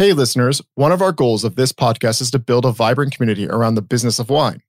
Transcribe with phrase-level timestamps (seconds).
[0.00, 3.46] Hey, listeners, one of our goals of this podcast is to build a vibrant community
[3.46, 4.62] around the business of wine.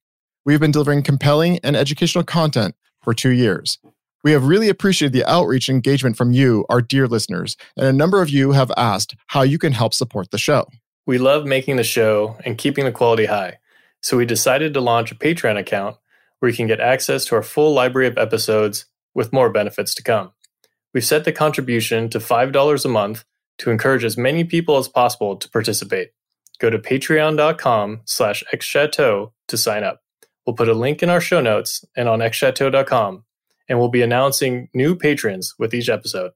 [0.44, 3.78] We've been delivering compelling and educational content for two years.
[4.22, 7.94] We have really appreciated the outreach and engagement from you, our dear listeners, and a
[7.94, 10.66] number of you have asked how you can help support the show.
[11.06, 13.56] We love making the show and keeping the quality high,
[14.02, 15.96] so we decided to launch a Patreon account
[16.40, 20.02] where you can get access to our full library of episodes with more benefits to
[20.02, 20.32] come.
[20.92, 23.24] We've set the contribution to $5 a month
[23.62, 26.10] to encourage as many people as possible to participate.
[26.58, 30.00] Go to patreon.com slash xchateau to sign up.
[30.44, 33.24] We'll put a link in our show notes and on xchateau.com,
[33.68, 36.32] and we'll be announcing new patrons with each episode.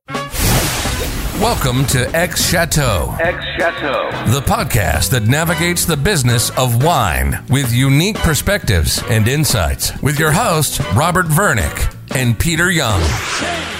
[1.41, 4.11] Welcome to X Chateau, X Chateau.
[4.33, 10.01] the podcast that navigates the business of wine with unique perspectives and insights.
[10.01, 13.76] With your hosts, Robert Vernick and Peter Yeung.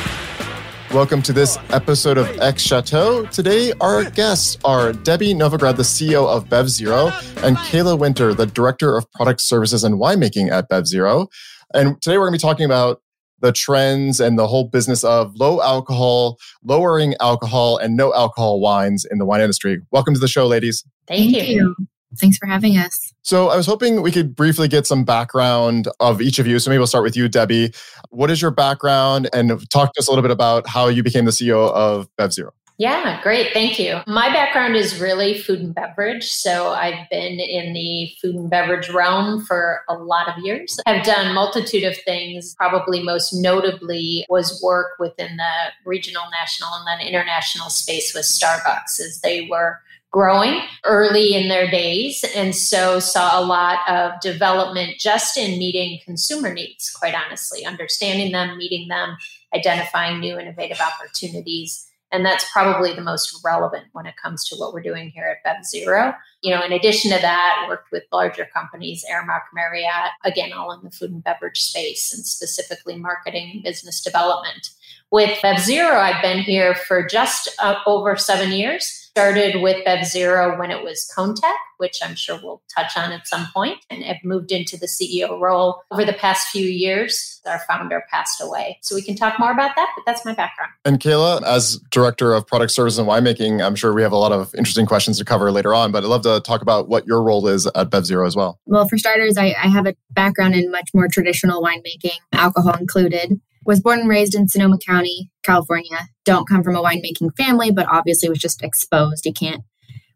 [0.93, 3.27] Welcome to this episode of X Chateau.
[3.27, 8.47] Today, our guests are Debbie Novograd, the CEO of Bev Zero, and Kayla Winter, the
[8.47, 11.27] Director of Product Services and Winemaking at Bev Zero.
[11.75, 13.03] And today, we're going to be talking about
[13.41, 19.05] the trends and the whole business of low alcohol, lowering alcohol, and no alcohol wines
[19.11, 19.81] in the wine industry.
[19.91, 20.85] Welcome to the show, ladies.
[21.09, 21.75] Thank, you.
[22.19, 23.06] Thanks for having us.
[23.27, 26.61] So, I was hoping we could briefly get some background of each of you.
[26.61, 27.73] So, maybe we'll start with you, Debbie.
[28.11, 29.29] What is your background?
[29.33, 32.33] And talk to us a little bit about how you became the CEO of Bev
[32.33, 32.53] Zero.
[32.79, 33.53] Yeah, great.
[33.53, 33.99] Thank you.
[34.07, 36.31] My background is really food and beverage.
[36.31, 40.77] So I've been in the food and beverage realm for a lot of years.
[40.87, 42.55] I've done multitude of things.
[42.55, 49.01] Probably most notably was work within the regional, national, and then international space with Starbucks
[49.01, 49.81] as they were
[50.17, 56.01] growing early in their days and so saw a lot of development just in meeting
[56.07, 59.15] consumer needs quite honestly understanding them meeting them
[59.55, 64.73] identifying new innovative opportunities and that's probably the most relevant when it comes to what
[64.73, 66.15] we're doing here at Bev Zero.
[66.41, 70.85] You know, in addition to that, worked with larger companies, Aramark, Marriott, again, all in
[70.85, 74.71] the food and beverage space and specifically marketing business development.
[75.11, 79.06] With Bev Zero, I've been here for just uh, over seven years.
[79.17, 83.27] Started with Bev Zero when it was ConeTech, which I'm sure we'll touch on at
[83.27, 87.41] some point, and have moved into the CEO role over the past few years.
[87.47, 88.77] Our founder passed away.
[88.83, 90.71] So we can talk more about that, but that's my background.
[90.85, 94.33] And Kayla, as Director of Product Service and Winemaking, I'm sure we have a lot
[94.33, 97.23] of interesting questions to cover later on, but I'd love to talk about what your
[97.23, 98.61] role is at Bev Zero as well.
[98.67, 103.41] Well, for starters, I, I have a background in much more traditional winemaking, alcohol included.
[103.67, 106.09] Was born and raised in Sonoma County, California.
[106.25, 109.27] Don't come from a winemaking family, but obviously was just exposed.
[109.27, 109.63] You can't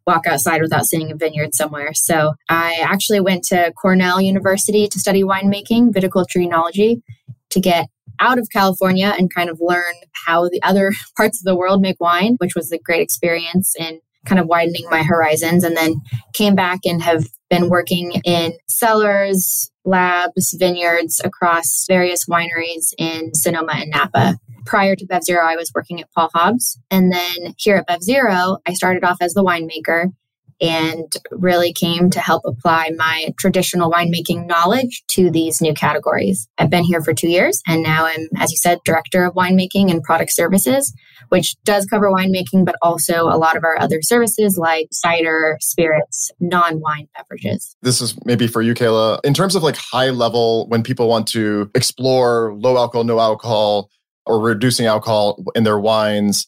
[0.06, 1.93] walk outside without seeing a vineyard somewhere.
[1.93, 7.03] So I actually went to Cornell University to study winemaking, viticulture enology,
[7.50, 7.89] to get
[8.21, 12.00] out of California and kind of learn how the other parts of the world make
[12.00, 15.65] wine, which was a great experience in kind of widening my horizons.
[15.65, 16.01] And then
[16.35, 23.73] came back and have been working in cellars, labs, vineyards across various wineries in Sonoma
[23.75, 24.39] and Napa.
[24.67, 26.79] Prior to Bev Zero, I was working at Paul Hobbs.
[26.91, 30.13] And then here at Bev Zero, I started off as the winemaker
[30.60, 36.48] and really came to help apply my traditional winemaking knowledge to these new categories.
[36.59, 39.91] I've been here for two years and now I'm, as you said, director of winemaking
[39.91, 40.93] and product services,
[41.31, 46.31] which does cover winemaking, but also a lot of our other services like cider, spirits,
[46.41, 47.77] non wine beverages.
[47.82, 49.21] This is maybe for you, Kayla.
[49.25, 53.91] In terms of like high level, when people want to explore low alcohol, no alcohol,
[54.27, 56.47] or reducing alcohol in their wines,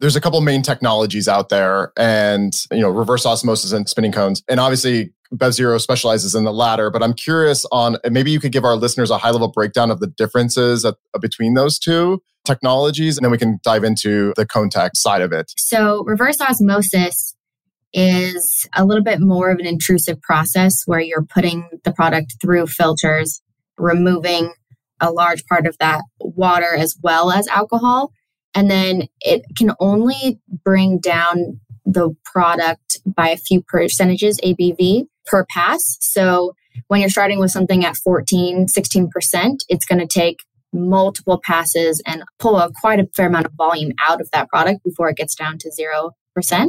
[0.00, 4.42] there's a couple main technologies out there and you know reverse osmosis and spinning cones
[4.48, 8.52] and obviously bev zero specializes in the latter but i'm curious on maybe you could
[8.52, 12.20] give our listeners a high level breakdown of the differences at, uh, between those two
[12.44, 17.34] technologies and then we can dive into the contact side of it So, reverse osmosis
[17.92, 22.66] is a little bit more of an intrusive process where you're putting the product through
[22.66, 23.42] filters,
[23.76, 24.52] removing
[25.00, 28.12] a large part of that water as well as alcohol.
[28.54, 35.46] And then it can only bring down the product by a few percentages ABV per
[35.50, 35.98] pass.
[36.00, 36.54] So
[36.88, 39.08] when you're starting with something at 14, 16%,
[39.68, 40.38] it's going to take
[40.72, 44.84] multiple passes and pull a quite a fair amount of volume out of that product
[44.84, 46.68] before it gets down to 0%.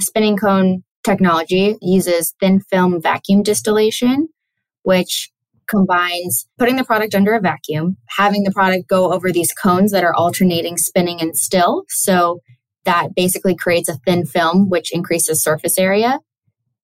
[0.00, 4.28] Spinning cone technology uses thin film vacuum distillation,
[4.82, 5.30] which
[5.68, 10.04] combines putting the product under a vacuum, having the product go over these cones that
[10.04, 11.84] are alternating spinning and still.
[11.88, 12.40] So
[12.84, 16.20] that basically creates a thin film, which increases surface area.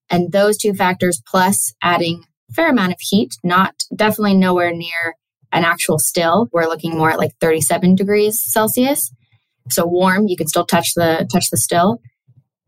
[0.09, 5.15] And those two factors, plus adding a fair amount of heat, not definitely nowhere near
[5.53, 6.49] an actual still.
[6.53, 9.13] We're looking more at like 37 degrees Celsius.
[9.69, 12.01] So warm, you can still touch the touch the still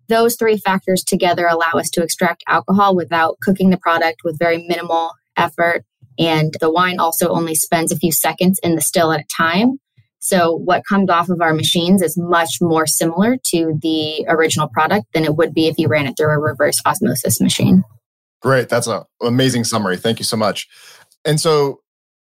[0.08, 4.66] Those three factors together allow us to extract alcohol without cooking the product with very
[4.68, 5.84] minimal effort.
[6.18, 9.78] And the wine also only spends a few seconds in the still at a time.
[10.18, 15.06] So what comes off of our machines is much more similar to the original product
[15.12, 17.82] than it would be if you ran it through a reverse osmosis machine.
[18.40, 18.68] Great.
[18.68, 19.96] That's an amazing summary.
[19.96, 20.68] Thank you so much.
[21.24, 21.80] And so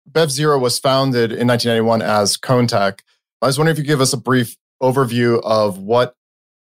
[0.08, 3.00] Bev Zero was founded in 1991 as ConeTech.
[3.42, 6.16] I was wondering if you could give us a brief overview of what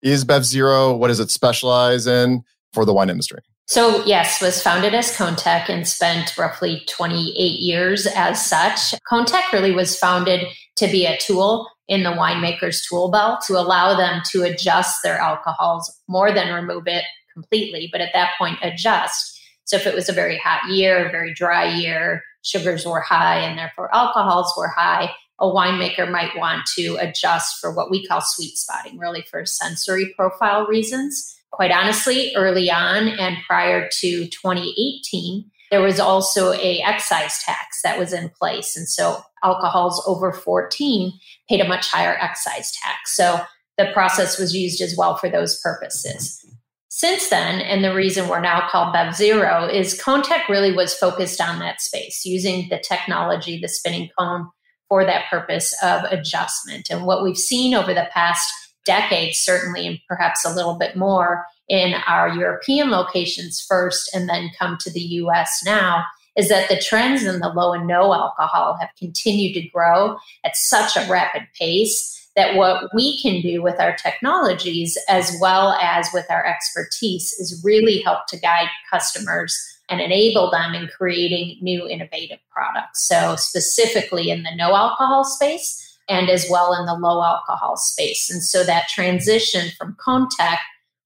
[0.01, 3.41] is Bev Zero, what does it specialize in for the wine industry?
[3.69, 8.95] So, yes, was founded as ConeTech and spent roughly 28 years as such.
[9.11, 13.95] ConeTech really was founded to be a tool in the winemaker's tool belt to allow
[13.95, 19.39] them to adjust their alcohols more than remove it completely, but at that point, adjust.
[19.65, 23.55] So, if it was a very hot year, very dry year, sugars were high and
[23.55, 28.57] therefore alcohols were high, a winemaker might want to adjust for what we call sweet
[28.57, 31.35] spotting, really for sensory profile reasons.
[31.51, 37.99] Quite honestly, early on and prior to 2018, there was also a excise tax that
[37.99, 38.75] was in place.
[38.75, 41.13] And so alcohols over 14
[41.47, 43.15] paid a much higher excise tax.
[43.15, 43.39] So
[43.77, 46.43] the process was used as well for those purposes.
[46.89, 51.39] Since then, and the reason we're now called Bev Zero is ConeTech really was focused
[51.39, 54.49] on that space, using the technology, the spinning cone,
[54.89, 56.89] for that purpose of adjustment.
[56.89, 58.51] And what we've seen over the past
[58.85, 64.51] decade, certainly, and perhaps a little bit more in our European locations first and then
[64.57, 66.03] come to the US now,
[66.35, 70.55] is that the trends in the low and no alcohol have continued to grow at
[70.55, 76.07] such a rapid pace that what we can do with our technologies as well as
[76.13, 79.57] with our expertise is really help to guide customers
[79.89, 83.07] and enable them in creating new innovative products.
[83.07, 88.29] So, specifically in the no alcohol space and as well in the low alcohol space.
[88.29, 90.57] And so, that transition from ConeTech,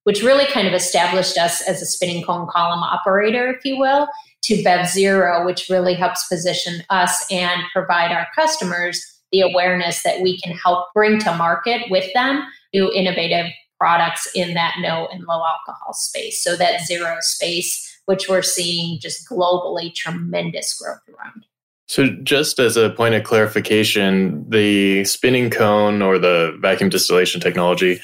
[0.04, 4.08] which really kind of established us as a spinning cone column operator, if you will,
[4.44, 9.02] to Bev Zero, which really helps position us and provide our customers
[9.32, 13.48] the awareness that we can help bring to market with them new innovative
[13.80, 16.44] products in that no and low alcohol space.
[16.44, 21.46] So, that zero space which we're seeing just globally tremendous growth around.
[21.88, 28.00] So, just as a point of clarification, the spinning cone or the vacuum distillation technology,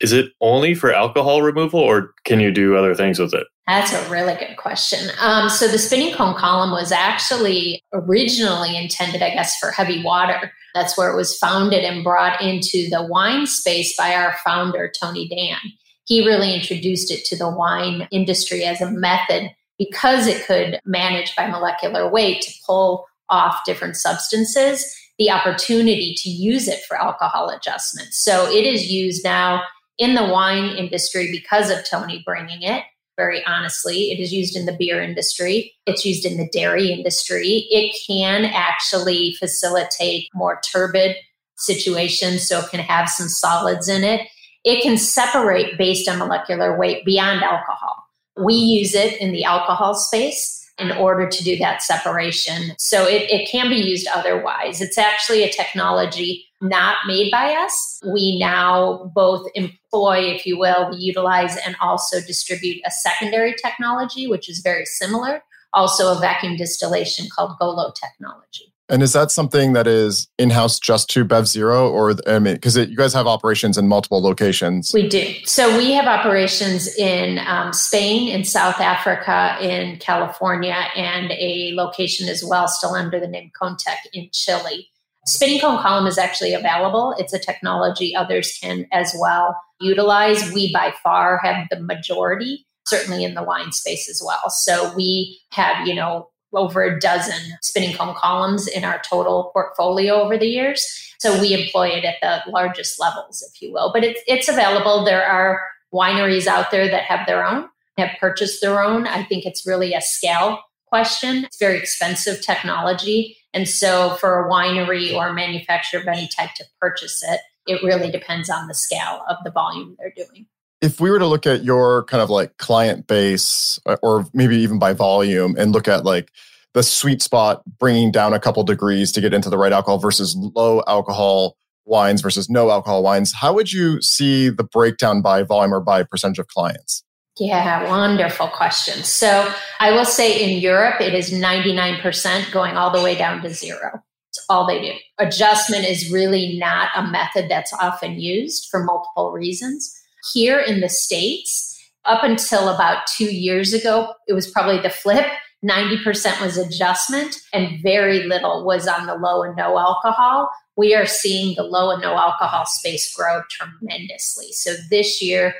[0.00, 3.46] is it only for alcohol removal or can you do other things with it?
[3.66, 5.10] That's a really good question.
[5.20, 10.52] Um, so, the spinning cone column was actually originally intended, I guess, for heavy water.
[10.74, 15.28] That's where it was founded and brought into the wine space by our founder, Tony
[15.28, 15.58] Dan
[16.06, 21.34] he really introduced it to the wine industry as a method because it could manage
[21.36, 24.84] by molecular weight to pull off different substances,
[25.18, 28.12] the opportunity to use it for alcohol adjustment.
[28.12, 29.62] So it is used now
[29.98, 32.84] in the wine industry because of Tony bringing it.
[33.16, 35.72] Very honestly, it is used in the beer industry.
[35.86, 37.66] It's used in the dairy industry.
[37.70, 41.16] It can actually facilitate more turbid
[41.56, 44.28] situations, so it can have some solids in it
[44.66, 48.05] it can separate based on molecular weight beyond alcohol.
[48.36, 52.74] We use it in the alcohol space in order to do that separation.
[52.78, 54.80] So it, it can be used otherwise.
[54.80, 58.00] It's actually a technology not made by us.
[58.06, 64.26] We now both employ, if you will, we utilize and also distribute a secondary technology,
[64.26, 68.72] which is very similar, also a vacuum distillation called GOLO technology.
[68.88, 72.54] And is that something that is in house just to Bev Zero, or I mean,
[72.54, 74.92] because you guys have operations in multiple locations?
[74.94, 75.34] We do.
[75.44, 82.28] So we have operations in um, Spain, in South Africa, in California, and a location
[82.28, 84.88] as well, still under the name ConeTech in Chile.
[85.26, 87.12] Spinning cone column is actually available.
[87.18, 90.52] It's a technology others can as well utilize.
[90.52, 94.48] We by far have the majority certainly in the wine space as well.
[94.48, 100.14] So we have, you know, over a dozen spinning cone columns in our total portfolio
[100.14, 101.14] over the years.
[101.20, 103.92] So we employ it at the largest levels, if you will.
[103.92, 105.04] But it's it's available.
[105.04, 105.60] There are
[105.94, 109.06] wineries out there that have their own, have purchased their own.
[109.06, 111.44] I think it's really a scale question.
[111.44, 113.36] It's very expensive technology.
[113.54, 117.82] And so for a winery or a manufacturer of any type to purchase it, it
[117.82, 120.46] really depends on the scale of the volume they're doing
[120.86, 124.56] if we were to look at your kind of like client base uh, or maybe
[124.56, 126.30] even by volume and look at like
[126.74, 130.36] the sweet spot bringing down a couple degrees to get into the right alcohol versus
[130.36, 135.74] low alcohol wines versus no alcohol wines how would you see the breakdown by volume
[135.74, 137.02] or by percentage of clients
[137.38, 139.04] yeah, wonderful question.
[139.04, 143.50] So I will say in Europe, it is 99% going all the way down to
[143.50, 144.02] zero.
[144.30, 144.92] It's all they do.
[145.18, 149.92] Adjustment is really not a method that's often used for multiple reasons.
[150.32, 151.72] Here in the States,
[152.04, 155.26] up until about two years ago, it was probably the flip.
[155.64, 160.48] 90% was adjustment and very little was on the low and no alcohol.
[160.76, 164.52] We are seeing the low and no alcohol space grow tremendously.
[164.52, 165.54] So this year,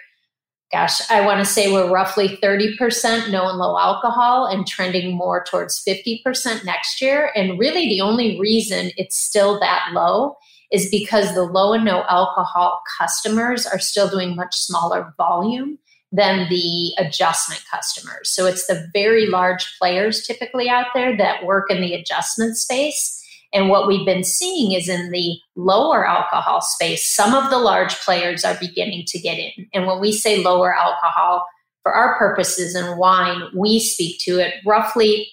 [0.70, 5.44] gosh, I want to say we're roughly 30% no and low alcohol and trending more
[5.44, 7.32] towards 50% next year.
[7.35, 10.37] And really, the only reason it's still that low
[10.73, 15.78] is because the low and no alcohol customers are still doing much smaller volume
[16.12, 18.30] than the adjustment customers.
[18.30, 23.23] So it's the very large players typically out there that work in the adjustment space
[23.52, 27.94] and what we've been seeing is in the lower alcohol space, some of the large
[28.00, 29.66] players are beginning to get in.
[29.73, 31.46] And when we say lower alcohol,
[31.82, 35.28] for our purposes in wine, we speak to it roughly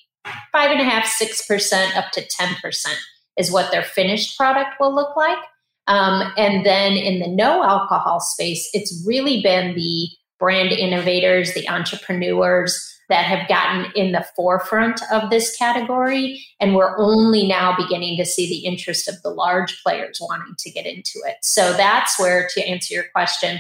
[0.52, 2.96] five and a half, six percent up to 10%
[3.38, 5.38] is what their finished product will look like.
[5.88, 10.08] Um, and then in the no alcohol space, it's really been the
[10.40, 16.44] brand innovators, the entrepreneurs, that have gotten in the forefront of this category.
[16.60, 20.72] And we're only now beginning to see the interest of the large players wanting to
[20.72, 21.36] get into it.
[21.42, 23.60] So that's where, to answer your question,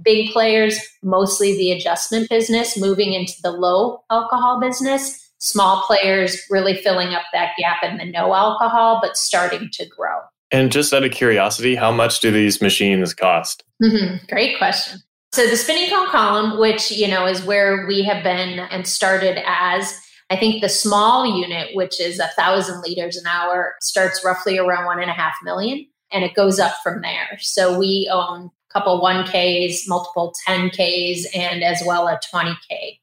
[0.00, 5.23] big players, mostly the adjustment business, moving into the low alcohol business.
[5.44, 10.20] Small players really filling up that gap in the no alcohol, but starting to grow.
[10.50, 13.62] And just out of curiosity, how much do these machines cost?
[13.82, 14.24] Mm-hmm.
[14.32, 15.00] Great question.
[15.34, 19.38] So the spinning cone column, which you know is where we have been and started
[19.46, 24.56] as I think the small unit, which is a thousand liters an hour, starts roughly
[24.56, 27.36] around one and a half million, and it goes up from there.
[27.40, 32.56] So we own a couple one Ks, multiple ten Ks, and as well a twenty
[32.66, 32.98] K.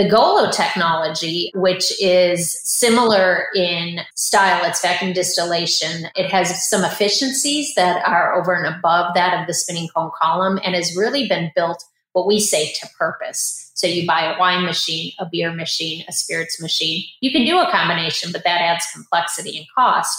[0.00, 6.06] The Golo technology, which is similar in style, it's vacuum distillation.
[6.14, 10.58] It has some efficiencies that are over and above that of the spinning cone column
[10.64, 13.72] and has really been built what we say to purpose.
[13.74, 17.04] So you buy a wine machine, a beer machine, a spirits machine.
[17.20, 20.16] You can do a combination, but that adds complexity and cost.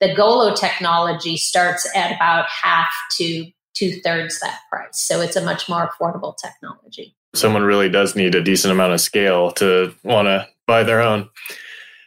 [0.00, 5.00] The Golo technology starts at about half to two thirds that price.
[5.00, 9.00] So it's a much more affordable technology someone really does need a decent amount of
[9.00, 11.28] scale to want to buy their own.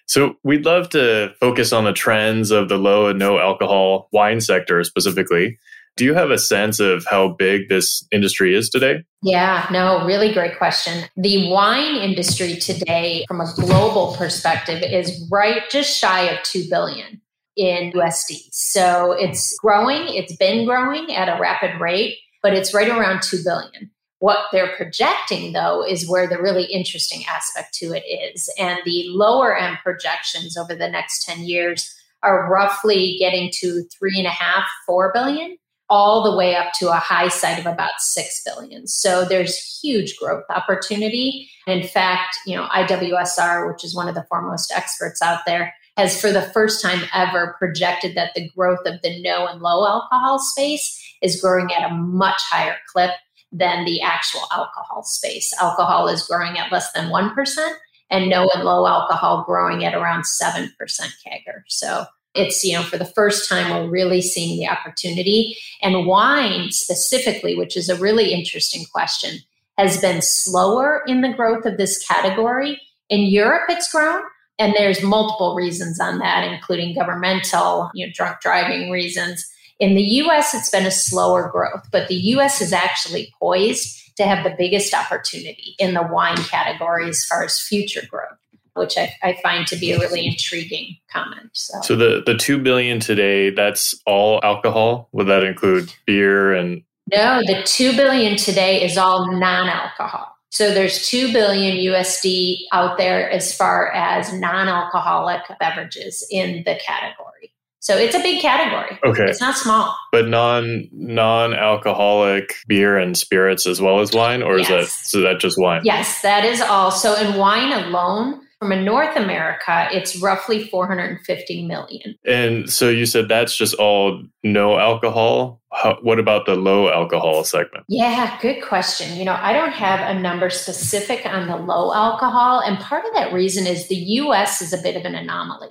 [0.08, 4.40] So we'd love to focus on the trends of the low and no alcohol wine
[4.40, 5.60] sector specifically.
[5.98, 9.04] Do you have a sense of how big this industry is today?
[9.24, 11.06] Yeah, no, really great question.
[11.18, 17.20] The wine industry today, from a global perspective, is right just shy of 2 billion
[17.58, 18.36] in USD.
[18.52, 23.40] So it's growing, it's been growing at a rapid rate, but it's right around 2
[23.44, 23.90] billion.
[24.20, 28.52] What they're projecting, though, is where the really interesting aspect to it is.
[28.58, 31.94] And the lower end projections over the next 10 years
[32.24, 35.58] are roughly getting to three and a half, four billion,
[35.90, 38.88] all the way up to a high side of about six billion.
[38.88, 41.48] So there's huge growth opportunity.
[41.68, 46.20] In fact, you know, IWSR, which is one of the foremost experts out there, has
[46.20, 50.40] for the first time ever projected that the growth of the no and low alcohol
[50.40, 53.12] space is growing at a much higher clip
[53.58, 55.54] than the actual alcohol space.
[55.60, 57.68] Alcohol is growing at less than 1%,
[58.10, 61.64] and no and low alcohol growing at around 7% CAGR.
[61.68, 65.58] So it's, you know, for the first time, we're really seeing the opportunity.
[65.82, 69.40] And wine specifically, which is a really interesting question,
[69.78, 72.80] has been slower in the growth of this category.
[73.10, 74.22] In Europe, it's grown.
[74.60, 79.46] And there's multiple reasons on that, including governmental, you know, drunk driving reasons.
[79.80, 84.24] In the US, it's been a slower growth, but the US is actually poised to
[84.24, 88.38] have the biggest opportunity in the wine category as far as future growth
[88.78, 91.50] which I, I, find to be a really intriguing comment.
[91.54, 91.82] So.
[91.82, 95.10] so the the two billion today, that's all alcohol.
[95.12, 96.84] Would that include beer and?
[97.12, 100.28] No, the two billion today is all non-alcohol.
[100.50, 107.54] So there's two billion USD out there as far as non-alcoholic beverages in the category.
[107.88, 109.00] So it's a big category.
[109.06, 109.30] Okay.
[109.30, 109.96] It's not small.
[110.12, 114.68] But non non alcoholic beer and spirits as well as wine, or yes.
[114.68, 115.84] is that so that just wine?
[115.86, 116.92] Yes, that is all.
[116.92, 122.18] So in wine alone, from a North America, it's roughly 450 million.
[122.26, 125.62] And so you said that's just all no alcohol.
[125.72, 127.86] How, what about the low alcohol segment?
[127.88, 129.18] Yeah, good question.
[129.18, 132.60] You know, I don't have a number specific on the low alcohol.
[132.60, 135.70] And part of that reason is the US is a bit of an anomaly.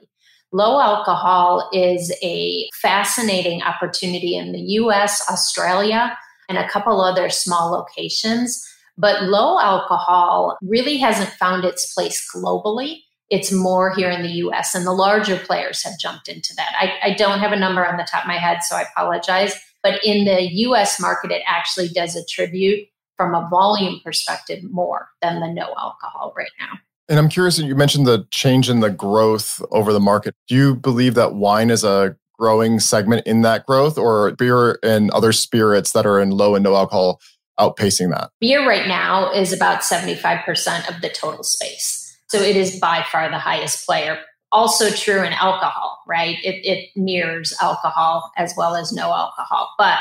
[0.52, 6.16] Low alcohol is a fascinating opportunity in the US, Australia,
[6.48, 8.64] and a couple other small locations.
[8.96, 13.00] But low alcohol really hasn't found its place globally.
[13.28, 16.72] It's more here in the US, and the larger players have jumped into that.
[16.78, 19.54] I, I don't have a number on the top of my head, so I apologize.
[19.82, 25.40] But in the US market, it actually does attribute from a volume perspective more than
[25.40, 26.78] the no alcohol right now.
[27.08, 30.34] And I'm curious, you mentioned the change in the growth over the market.
[30.48, 35.10] Do you believe that wine is a growing segment in that growth, or beer and
[35.12, 37.20] other spirits that are in low and no alcohol
[37.58, 38.30] outpacing that?
[38.40, 42.02] Beer right now is about 75% of the total space.
[42.28, 44.18] So it is by far the highest player.
[44.52, 46.38] Also true in alcohol, right?
[46.42, 49.72] It, it mirrors alcohol as well as no alcohol.
[49.78, 49.98] But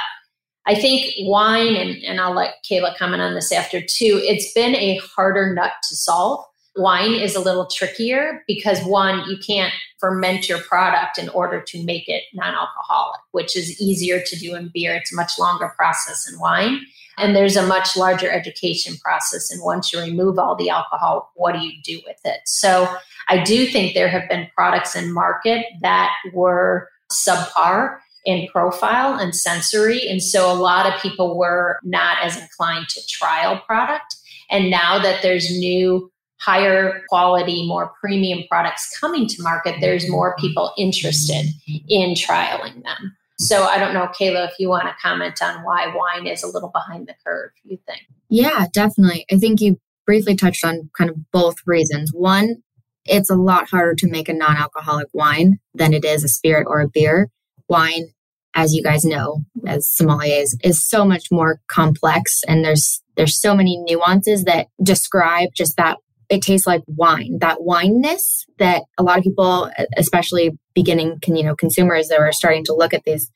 [0.66, 4.76] I think wine, and, and I'll let Kayla comment on this after too, it's been
[4.76, 6.44] a harder nut to solve
[6.78, 11.84] Wine is a little trickier because one, you can't ferment your product in order to
[11.84, 14.96] make it non alcoholic, which is easier to do in beer.
[14.96, 16.82] It's a much longer process in wine.
[17.18, 19.50] And there's a much larger education process.
[19.50, 22.42] And once you remove all the alcohol, what do you do with it?
[22.46, 22.94] So
[23.30, 29.34] I do think there have been products in market that were subpar in profile and
[29.34, 30.08] sensory.
[30.10, 34.16] And so a lot of people were not as inclined to trial product.
[34.50, 40.14] And now that there's new higher quality, more premium products coming to market, there's mm-hmm.
[40.14, 41.46] more people interested
[41.88, 43.16] in trialing them.
[43.38, 46.48] So I don't know, Kayla, if you want to comment on why wine is a
[46.48, 48.02] little behind the curve, you think?
[48.30, 49.26] Yeah, definitely.
[49.32, 52.12] I think you briefly touched on kind of both reasons.
[52.14, 52.58] One,
[53.06, 56.66] it's a lot harder to make a non alcoholic wine than it is a spirit
[56.68, 57.30] or a beer.
[57.68, 58.08] Wine,
[58.54, 63.56] as you guys know, as sommeliers, is so much more complex and there's there's so
[63.56, 65.98] many nuances that describe just that
[66.30, 67.38] it tastes like wine.
[67.40, 72.32] That wineness that a lot of people, especially beginning, can you know, consumers that are
[72.32, 73.30] starting to look at this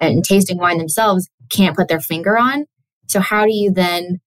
[0.00, 2.66] and tasting wine themselves, can't put their finger on.
[3.08, 4.20] So how do you then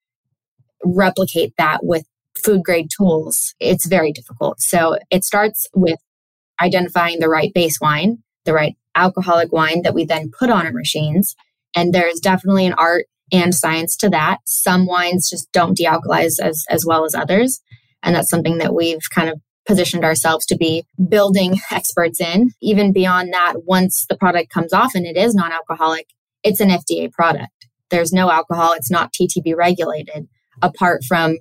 [0.84, 3.54] replicate that with food grade tools?
[3.60, 4.60] It's very difficult.
[4.60, 6.00] So it starts with
[6.62, 10.74] identifying the right base wine, the right alcoholic wine that we then put on our
[10.74, 11.36] machines.
[11.76, 14.40] And there's definitely an art and science to that.
[14.46, 17.62] Some wines just don't dealcoholize as, as well as others.
[18.04, 22.52] And that's something that we've kind of positioned ourselves to be building experts in.
[22.62, 26.08] Even beyond that, once the product comes off and it is non alcoholic,
[26.44, 27.52] it's an FDA product.
[27.90, 30.28] There's no alcohol, it's not TTB regulated,
[30.62, 31.38] apart from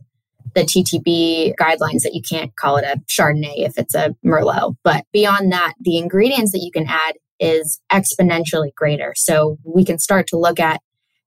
[0.55, 4.75] the TTB guidelines that you can't call it a Chardonnay if it's a Merlot.
[4.83, 9.13] But beyond that, the ingredients that you can add is exponentially greater.
[9.17, 10.81] So we can start to look at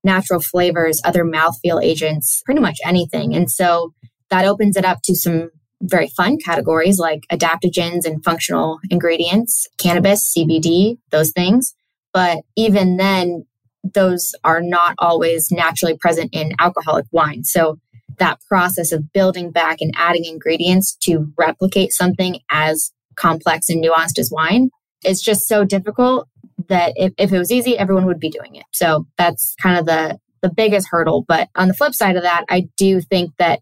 [0.04, 3.34] natural flavors, other mouthfeel agents, pretty much anything.
[3.34, 3.94] And so
[4.34, 10.34] that opens it up to some very fun categories like adaptogens and functional ingredients, cannabis,
[10.36, 11.76] CBD, those things.
[12.14, 13.46] But even then,
[13.84, 17.44] those are not always naturally present in alcoholic wine.
[17.44, 17.78] So
[18.18, 24.18] that process of building back and adding ingredients to replicate something as complex and nuanced
[24.18, 24.72] as wine
[25.06, 26.28] is just so difficult
[26.70, 28.66] that if, if it was easy, everyone would be doing it.
[28.72, 31.24] So that's kind of the the biggest hurdle.
[31.28, 33.62] But on the flip side of that, I do think that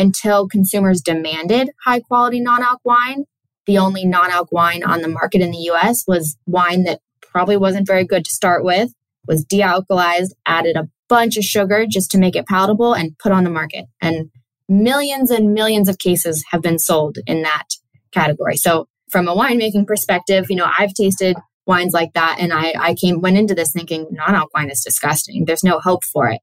[0.00, 3.24] until consumers demanded high quality non alc wine,
[3.66, 7.56] the only non alc wine on the market in the US was wine that probably
[7.56, 8.92] wasn't very good to start with,
[9.28, 13.44] was dealcoholized, added a bunch of sugar just to make it palatable, and put on
[13.44, 13.84] the market.
[14.00, 14.30] And
[14.68, 17.66] millions and millions of cases have been sold in that
[18.10, 18.56] category.
[18.56, 21.36] So, from a winemaking perspective, you know, I've tasted
[21.66, 25.44] wines like that and I, I came went into this thinking non-alc wine is disgusting.
[25.44, 26.40] There's no hope for it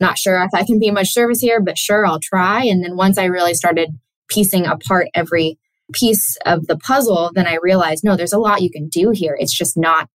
[0.00, 2.64] not sure if I can be much service here, but sure, I'll try.
[2.64, 3.90] And then once I really started
[4.28, 5.58] piecing apart every
[5.92, 9.36] piece of the puzzle, then I realized, no, there's a lot you can do here.
[9.38, 10.08] It's just not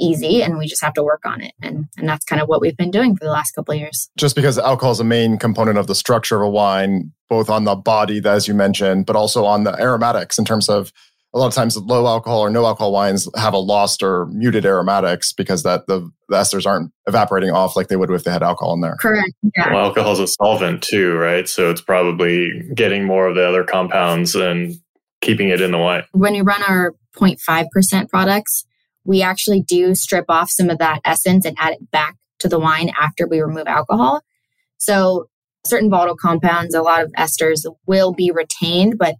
[0.00, 1.52] easy and we just have to work on it.
[1.60, 4.08] And, and that's kind of what we've been doing for the last couple of years.
[4.16, 7.64] Just because alcohol is a main component of the structure of a wine, both on
[7.64, 10.92] the body, as you mentioned, but also on the aromatics in terms of
[11.32, 14.66] a lot of times low alcohol or no alcohol wines have a lost or muted
[14.66, 18.42] aromatics because that the, the esters aren't evaporating off like they would if they had
[18.42, 18.96] alcohol in there.
[18.96, 19.32] Correct.
[19.56, 19.72] Yeah.
[19.72, 21.48] Well, alcohol is a solvent too, right?
[21.48, 24.74] So it's probably getting more of the other compounds and
[25.20, 26.02] keeping it in the wine.
[26.12, 28.64] When we run our 0.5% products,
[29.04, 32.58] we actually do strip off some of that essence and add it back to the
[32.58, 34.22] wine after we remove alcohol.
[34.78, 35.26] So
[35.66, 39.14] certain volatile compounds, a lot of esters will be retained, but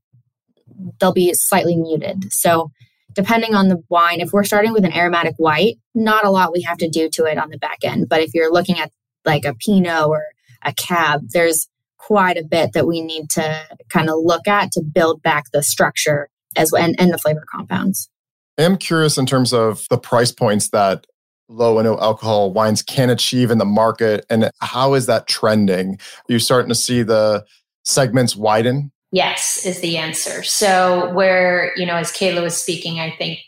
[0.99, 2.33] they'll be slightly muted.
[2.33, 2.71] So
[3.15, 6.63] depending on the wine, if we're starting with an aromatic white, not a lot we
[6.63, 8.09] have to do to it on the back end.
[8.09, 8.91] But if you're looking at
[9.25, 10.23] like a Pinot or
[10.63, 14.83] a Cab, there's quite a bit that we need to kind of look at to
[14.83, 18.09] build back the structure as and, and the flavor compounds.
[18.59, 21.07] I am curious in terms of the price points that
[21.49, 25.95] low and no alcohol wines can achieve in the market and how is that trending?
[25.95, 27.45] Are you starting to see the
[27.85, 30.43] segments widen Yes, is the answer.
[30.43, 33.41] So, where, you know, as Kayla was speaking, I think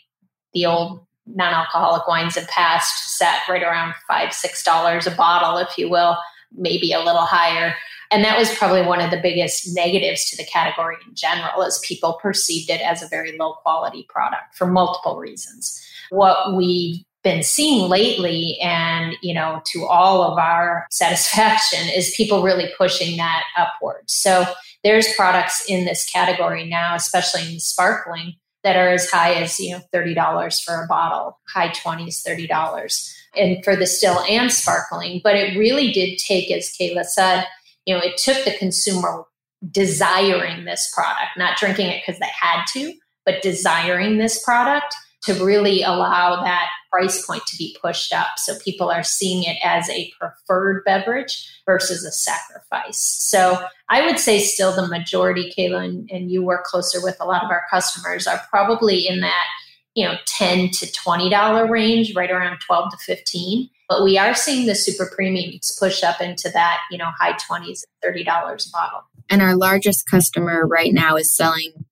[0.53, 5.57] the old non alcoholic wines have passed, sat right around five, six dollars a bottle,
[5.57, 6.17] if you will.
[6.55, 7.75] maybe a little higher.
[8.11, 11.79] And that was probably one of the biggest negatives to the category in general, as
[11.79, 15.81] people perceived it as a very low quality product for multiple reasons.
[16.11, 22.43] What we've been seeing lately and you know to all of our satisfaction is people
[22.43, 24.45] really pushing that upwards so
[24.83, 29.71] there's products in this category now especially in sparkling that are as high as you
[29.71, 35.21] know $30 for a bottle high 20s $30 and for the still and sparkling.
[35.23, 37.45] But it really did take as kayla said
[37.85, 39.25] you know it took the consumer
[39.71, 42.93] desiring this product not drinking it because they had to
[43.25, 44.93] but desiring this product
[45.23, 48.27] to really allow that price point to be pushed up.
[48.37, 52.99] So people are seeing it as a preferred beverage versus a sacrifice.
[52.99, 57.25] So i would say still the majority kayla and, and you work closer with a
[57.25, 59.45] lot of our customers are probably in that
[59.93, 64.33] you know 10 to 20 dollar range right around 12 to 15 but we are
[64.33, 68.71] seeing the super premiums push up into that you know high 20s 30 dollars a
[68.71, 69.01] bottle.
[69.29, 71.85] And our largest customer right now is selling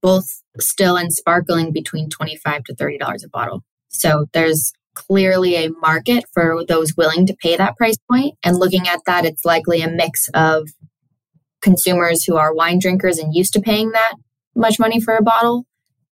[0.00, 5.70] both still and sparkling between 25 to 30 dollars a bottle so there's clearly a
[5.80, 8.34] market for those willing to pay that price point.
[8.42, 10.68] and looking at that it's likely a mix of
[11.62, 14.14] consumers who are wine drinkers and used to paying that
[14.54, 15.64] much money for a bottle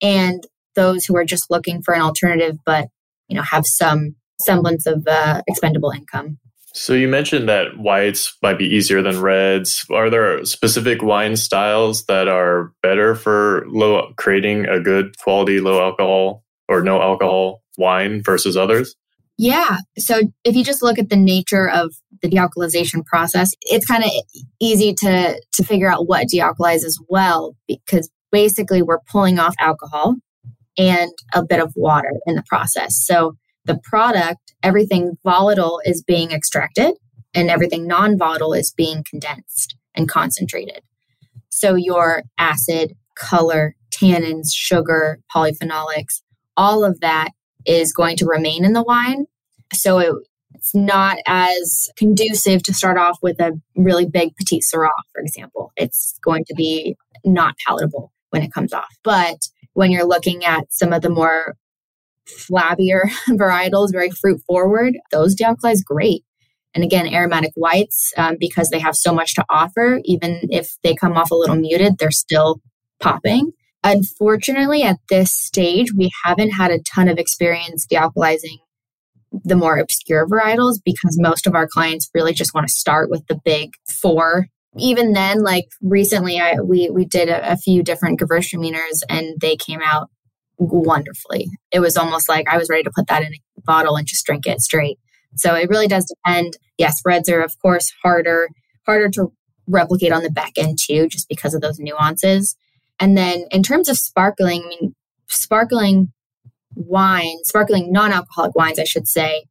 [0.02, 2.88] and those who are just looking for an alternative but
[3.28, 6.38] you know have some semblance of uh, expendable income
[6.74, 9.86] so you mentioned that whites might be easier than reds.
[9.90, 15.82] Are there specific wine styles that are better for low creating a good quality low
[15.82, 18.96] alcohol or no alcohol wine versus others?
[19.38, 19.78] Yeah.
[19.98, 24.12] So if you just look at the nature of the dealcoholization process, it's kind of
[24.60, 30.16] easy to to figure out what dealcoholizes well because basically we're pulling off alcohol
[30.78, 33.02] and a bit of water in the process.
[33.06, 36.96] So the product, everything volatile is being extracted
[37.34, 40.82] and everything non volatile is being condensed and concentrated.
[41.50, 46.22] So your acid, color, tannins, sugar, polyphenolics,
[46.58, 47.30] all of that
[47.66, 49.26] is going to remain in the wine.
[49.74, 50.14] So it,
[50.56, 55.72] it's not as conducive to start off with a really big Petite Sirah, for example.
[55.76, 58.96] It's going to be not palatable when it comes off.
[59.04, 59.38] But
[59.74, 61.56] when you're looking at some of the more
[62.28, 66.24] flabbier varietals, very fruit forward, those dealcoholize great.
[66.76, 70.94] And again, aromatic whites, um, because they have so much to offer, even if they
[70.94, 72.62] come off a little muted, they're still
[73.00, 73.52] popping.
[73.84, 78.58] Unfortunately, at this stage, we haven't had a ton of experience dealcoholizing
[79.44, 83.26] the more obscure varietals because most of our clients really just want to start with
[83.28, 84.48] the big four.
[84.78, 89.56] Even then, like recently, I we we did a, a few different Gewürztraminers and they
[89.56, 90.10] came out
[90.58, 91.48] wonderfully.
[91.72, 94.26] It was almost like I was ready to put that in a bottle and just
[94.26, 94.98] drink it straight.
[95.36, 96.58] So it really does depend.
[96.78, 98.50] Yes, reds are of course harder,
[98.86, 99.32] harder to
[99.68, 102.56] replicate on the back end too, just because of those nuances.
[103.00, 104.96] And then in terms of sparkling, I mean,
[105.28, 106.12] sparkling
[106.76, 109.46] wine, sparkling non-alcoholic wines, I should say,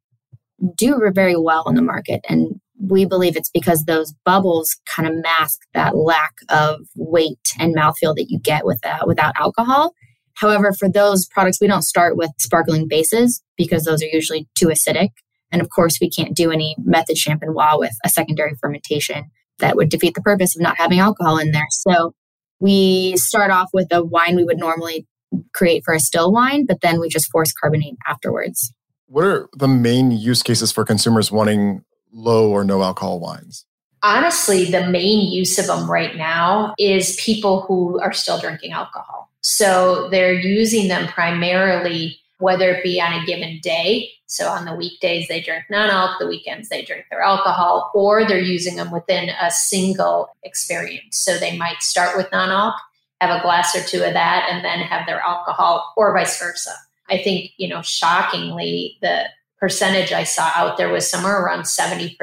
[0.77, 2.21] do very well in the market.
[2.29, 7.75] And we believe it's because those bubbles kind of mask that lack of weight and
[7.75, 9.93] mouthfeel that you get with uh, without alcohol.
[10.35, 14.69] However, for those products, we don't start with sparkling bases because those are usually too
[14.69, 15.11] acidic.
[15.51, 19.89] And of course, we can't do any method champenois with a secondary fermentation that would
[19.89, 21.67] defeat the purpose of not having alcohol in there.
[21.71, 22.15] So
[22.61, 25.07] we start off with a wine we would normally
[25.53, 28.73] create for a still wine, but then we just force carbonate afterwards.
[29.07, 33.65] What are the main use cases for consumers wanting low or no alcohol wines?
[34.03, 39.31] Honestly, the main use of them right now is people who are still drinking alcohol.
[39.41, 44.11] So they're using them primarily, whether it be on a given day.
[44.27, 48.27] So on the weekdays, they drink non alc, the weekends, they drink their alcohol, or
[48.27, 51.19] they're using them within a single experience.
[51.19, 52.75] So they might start with non alc,
[53.21, 56.73] have a glass or two of that, and then have their alcohol, or vice versa.
[57.11, 59.25] I think, you know, shockingly, the
[59.59, 62.17] percentage I saw out there was somewhere around 70%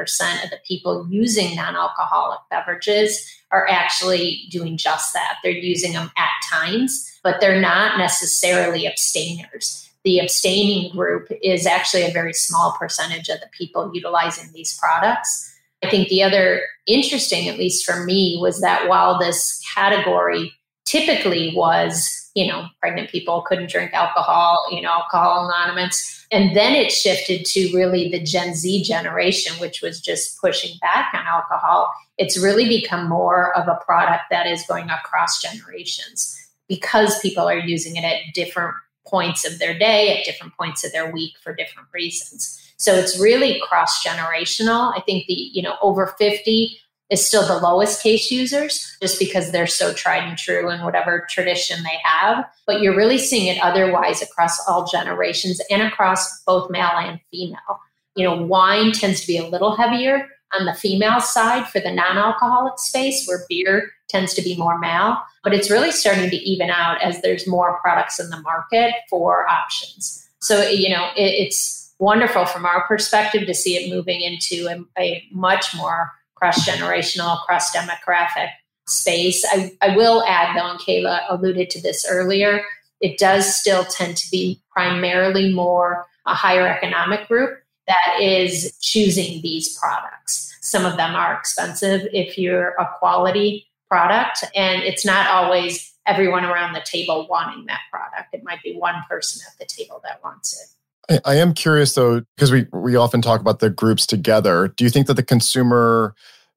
[0.44, 5.36] of the people using non alcoholic beverages are actually doing just that.
[5.42, 9.85] They're using them at times, but they're not necessarily abstainers.
[10.06, 15.52] The abstaining group is actually a very small percentage of the people utilizing these products.
[15.82, 20.52] I think the other interesting, at least for me, was that while this category
[20.84, 26.24] typically was, you know, pregnant people couldn't drink alcohol, you know, alcohol anonymous.
[26.30, 31.12] And then it shifted to really the Gen Z generation, which was just pushing back
[31.14, 31.92] on alcohol.
[32.16, 36.32] It's really become more of a product that is going across generations
[36.68, 40.92] because people are using it at different points of their day, at different points of
[40.92, 42.62] their week for different reasons.
[42.76, 44.96] So it's really cross generational.
[44.96, 49.52] I think the, you know, over 50 is still the lowest case users just because
[49.52, 52.44] they're so tried and true in whatever tradition they have.
[52.66, 57.80] But you're really seeing it otherwise across all generations and across both male and female.
[58.16, 61.92] You know, wine tends to be a little heavier on the female side for the
[61.92, 65.18] non alcoholic space, where beer tends to be more male.
[65.42, 69.48] But it's really starting to even out as there's more products in the market for
[69.48, 70.28] options.
[70.40, 75.00] So, you know, it, it's wonderful from our perspective to see it moving into a,
[75.00, 78.50] a much more cross generational, cross demographic
[78.86, 79.44] space.
[79.50, 82.62] I, I will add, though, and Kayla alluded to this earlier,
[83.00, 89.40] it does still tend to be primarily more a higher economic group that is choosing
[89.42, 90.56] these products.
[90.60, 96.44] Some of them are expensive if you're a quality product, and it's not always everyone
[96.44, 98.32] around the table wanting that product.
[98.32, 101.20] It might be one person at the table that wants it.
[101.24, 104.68] I, am curious though, because we we often talk about the groups together.
[104.76, 106.14] Do you think that the consumer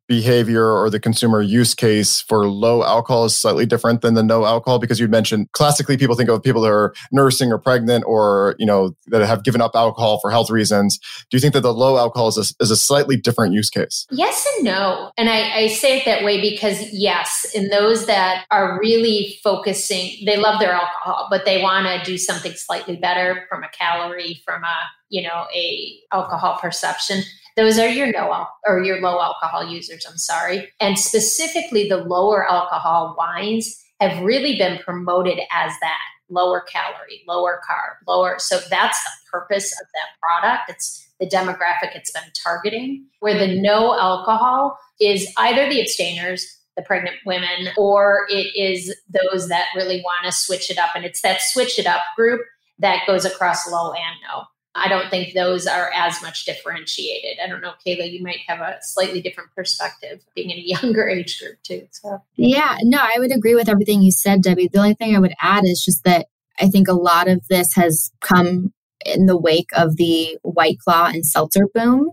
[0.10, 4.43] behavior or the consumer use case for low alcohol is slightly different than the no
[4.43, 8.56] alcohol because you mentioned classically people think of people that are nursing or pregnant or
[8.58, 10.98] you know that have given up alcohol for health reasons.
[11.30, 14.08] Do you think that the low alcohol is a, is a slightly different use case?
[14.10, 15.12] Yes and no.
[15.15, 20.26] And I, I say it that way because yes in those that are really focusing
[20.26, 24.41] they love their alcohol but they want to do something slightly better from a calorie
[24.43, 24.78] from a
[25.10, 27.22] you know a alcohol perception
[27.60, 30.72] those are your no al- or your low alcohol users, I'm sorry.
[30.80, 37.60] And specifically the lower alcohol wines have really been promoted as that lower calorie, lower
[37.69, 38.39] carb, lower.
[38.39, 40.69] So that's the purpose of that product.
[40.69, 43.06] It's the demographic it's been targeting.
[43.19, 46.45] Where the no alcohol is either the abstainers,
[46.78, 50.91] the pregnant women, or it is those that really want to switch it up.
[50.95, 52.41] And it's that switch it up group
[52.78, 54.43] that goes across low and no.
[54.75, 57.39] I don't think those are as much differentiated.
[57.43, 61.08] I don't know, Kayla, you might have a slightly different perspective being in a younger
[61.10, 61.88] age group too.
[61.91, 64.69] So Yeah, no, I would agree with everything you said, Debbie.
[64.71, 66.27] The only thing I would add is just that
[66.60, 68.73] I think a lot of this has come
[69.05, 72.12] in the wake of the White Claw and seltzer boom.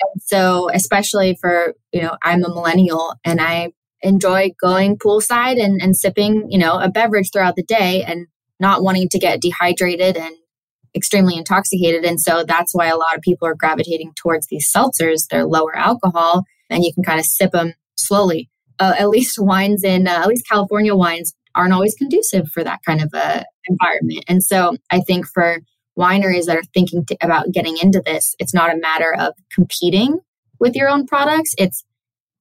[0.00, 3.72] And so, especially for, you know, I'm a millennial and I
[4.02, 8.26] enjoy going poolside and, and sipping, you know, a beverage throughout the day and
[8.60, 10.34] not wanting to get dehydrated and
[10.94, 12.04] extremely intoxicated.
[12.04, 15.26] And so that's why a lot of people are gravitating towards these seltzers.
[15.28, 18.50] They're lower alcohol and you can kind of sip them slowly.
[18.78, 22.80] Uh, at least wines in, uh, at least California wines aren't always conducive for that
[22.86, 24.24] kind of a environment.
[24.28, 25.60] And so I think for
[25.98, 30.20] wineries that are thinking to, about getting into this, it's not a matter of competing
[30.60, 31.54] with your own products.
[31.58, 31.84] It's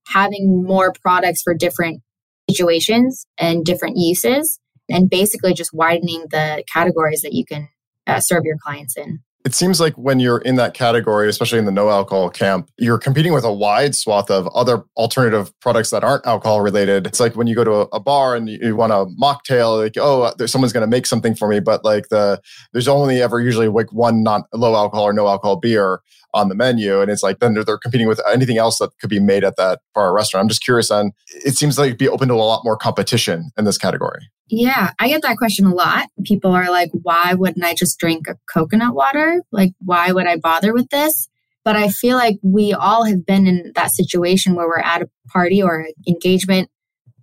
[0.08, 2.02] having more products for different
[2.50, 7.68] situations and different uses and basically just widening the categories that you can
[8.08, 9.20] uh, serve your clients in.
[9.46, 12.98] It seems like when you're in that category, especially in the no alcohol camp, you're
[12.98, 17.08] competing with a wide swath of other alternative products that aren't alcohol related.
[17.08, 20.34] It's like when you go to a, bar and you, want a mocktail, like, oh,
[20.38, 22.42] there's someone's going to make something for me, but like the,
[22.74, 26.02] there's only ever usually like one not low alcohol or no alcohol beer
[26.34, 27.00] on the menu.
[27.00, 29.56] And it's like, then they're, they're competing with anything else that could be made at
[29.56, 30.44] that bar or restaurant.
[30.44, 31.14] I'm just curious on,
[31.46, 34.28] it seems like be open to a lot more competition in this category.
[34.50, 36.08] Yeah, I get that question a lot.
[36.24, 39.42] People are like, why wouldn't I just drink a coconut water?
[39.52, 41.28] Like, why would I bother with this?
[41.66, 45.10] But I feel like we all have been in that situation where we're at a
[45.28, 46.70] party or engagement.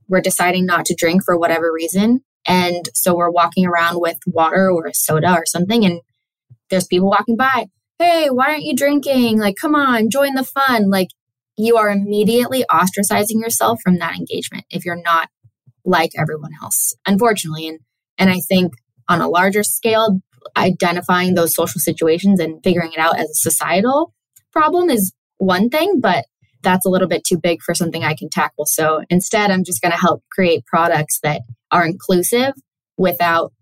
[0.06, 2.20] We're deciding not to drink for whatever reason.
[2.46, 5.82] And so we're walking around with water or a soda or something.
[5.86, 6.02] And
[6.68, 7.68] there's people walking by.
[7.98, 9.38] Hey, why aren't you drinking?
[9.38, 10.90] Like, come on, join the fun.
[10.90, 11.08] Like,
[11.56, 15.30] you are immediately ostracizing yourself from that engagement if you're not
[15.84, 17.68] like everyone else, unfortunately.
[17.68, 17.80] And,
[18.18, 18.72] and I think
[19.08, 20.20] on a larger scale,
[20.56, 24.14] identifying those social situations and figuring it out as a societal
[24.52, 26.26] problem is one thing, but
[26.62, 28.64] that's a little bit too big for something I can tackle.
[28.66, 32.52] So instead, I'm just going to help create products that are inclusive
[32.96, 33.52] without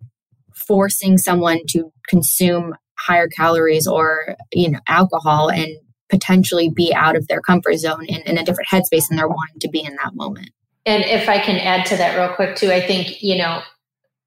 [0.55, 5.77] forcing someone to consume higher calories or you know alcohol and
[6.09, 9.59] potentially be out of their comfort zone in, in a different headspace than they're wanting
[9.61, 10.51] to be in that moment.
[10.85, 13.63] And if I can add to that real quick too, I think, you know,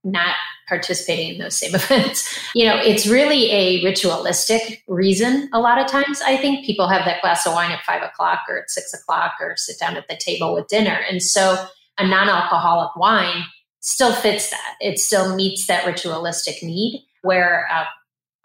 [0.04, 0.36] not
[0.68, 2.40] participating in those same events.
[2.56, 5.50] You know, it's really a ritualistic reason.
[5.54, 8.40] A lot of times, I think people have that glass of wine at five o'clock
[8.50, 11.00] or at six o'clock or sit down at the table with dinner.
[11.10, 11.66] And so
[11.98, 13.44] a non alcoholic wine
[13.80, 14.76] still fits that.
[14.82, 17.86] It still meets that ritualistic need where uh,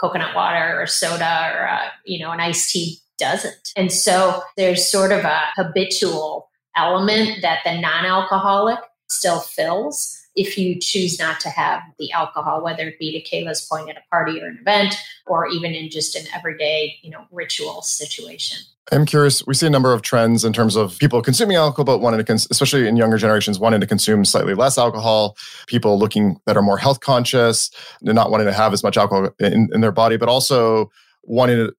[0.00, 3.72] coconut water or soda or, uh, you know, an iced tea doesn't.
[3.76, 6.49] And so there's sort of a habitual
[6.80, 10.16] element that the non alcoholic still fills.
[10.36, 13.96] if you choose not to have the alcohol, whether it be to Kayla's point at
[13.96, 14.94] a party or an event,
[15.26, 18.58] or even in just an everyday, you know, ritual situation.
[18.92, 19.44] I'm curious.
[19.46, 22.24] We see a number of trends in terms of people consuming alcohol, but wanting to,
[22.24, 25.36] cons- especially in younger generations, wanting to consume slightly less alcohol.
[25.66, 29.68] People looking that are more health conscious, not wanting to have as much alcohol in,
[29.72, 30.90] in their body, but also
[31.24, 31.74] wanting to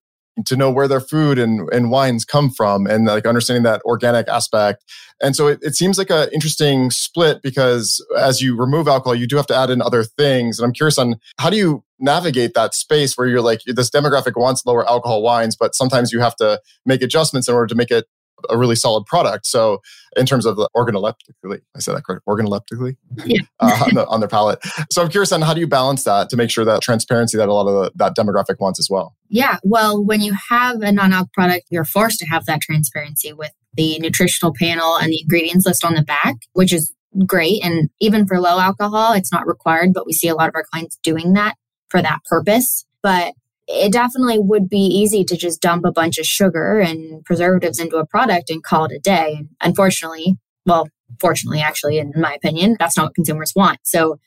[0.46, 4.28] to know where their food and, and wines come from and like understanding that organic
[4.28, 4.82] aspect.
[5.20, 9.26] And so it, it seems like an interesting split because as you remove alcohol, you
[9.26, 10.58] do have to add in other things.
[10.58, 14.32] And I'm curious on how do you navigate that space where you're like, this demographic
[14.36, 17.90] wants lower alcohol wines, but sometimes you have to make adjustments in order to make
[17.90, 18.06] it
[18.50, 19.46] a really solid product.
[19.46, 19.80] So
[20.16, 23.40] in terms of the organoleptically, I said that correct, organoleptically yeah.
[23.60, 24.60] uh, on, the, on their palate.
[24.90, 27.48] So I'm curious on how do you balance that to make sure that transparency that
[27.48, 29.14] a lot of the, that demographic wants as well?
[29.28, 33.52] Yeah, well, when you have a non-alc product, you're forced to have that transparency with
[33.74, 36.92] the nutritional panel and the ingredients list on the back, which is
[37.26, 37.64] great.
[37.64, 40.64] And even for low alcohol, it's not required, but we see a lot of our
[40.70, 41.56] clients doing that
[41.88, 42.84] for that purpose.
[43.02, 43.34] But
[43.68, 47.96] it definitely would be easy to just dump a bunch of sugar and preservatives into
[47.96, 49.44] a product and call it a day.
[49.60, 50.88] Unfortunately, well,
[51.20, 53.78] fortunately, actually, in my opinion, that's not what consumers want.
[53.84, 54.18] So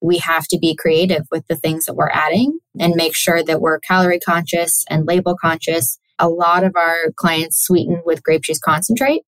[0.00, 3.60] we have to be creative with the things that we're adding and make sure that
[3.60, 5.98] we're calorie conscious and label conscious.
[6.18, 9.22] A lot of our clients sweeten with grape juice concentrate,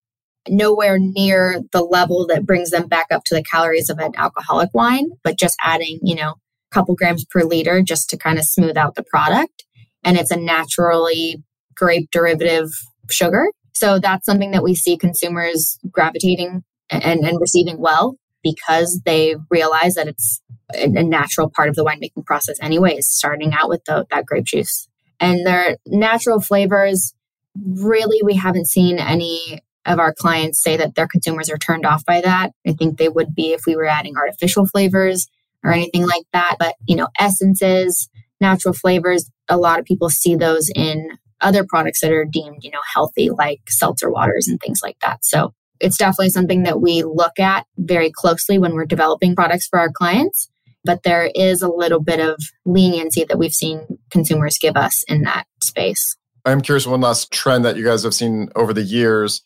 [0.47, 4.69] nowhere near the level that brings them back up to the calories of an alcoholic
[4.73, 6.35] wine, but just adding, you know,
[6.71, 9.65] couple grams per liter just to kind of smooth out the product.
[10.03, 11.43] And it's a naturally
[11.75, 12.69] grape derivative
[13.09, 13.47] sugar.
[13.73, 19.95] So that's something that we see consumers gravitating and, and receiving well because they realize
[19.95, 20.41] that it's
[20.73, 24.87] a natural part of the winemaking process anyways, starting out with the, that grape juice.
[25.19, 27.13] And their natural flavors,
[27.55, 32.05] really, we haven't seen any of our clients say that their consumers are turned off
[32.05, 32.51] by that.
[32.67, 35.27] I think they would be if we were adding artificial flavors
[35.63, 36.55] or anything like that.
[36.59, 41.09] But, you know, essences, natural flavors, a lot of people see those in
[41.41, 45.23] other products that are deemed, you know, healthy, like seltzer waters and things like that.
[45.23, 49.79] So it's definitely something that we look at very closely when we're developing products for
[49.79, 50.49] our clients.
[50.83, 55.23] But there is a little bit of leniency that we've seen consumers give us in
[55.23, 56.15] that space.
[56.45, 59.41] I'm curious, one last trend that you guys have seen over the years.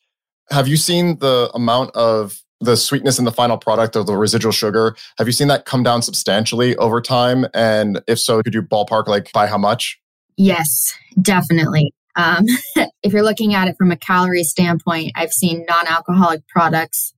[0.52, 4.52] Have you seen the amount of the sweetness in the final product of the residual
[4.52, 7.46] sugar have you seen that come down substantially over time?
[7.54, 10.00] And if so could you ballpark like by how much?
[10.38, 11.94] Yes definitely.
[12.16, 12.46] Um,
[13.04, 17.14] if you're looking at it from a calorie standpoint i've seen non-alcoholic products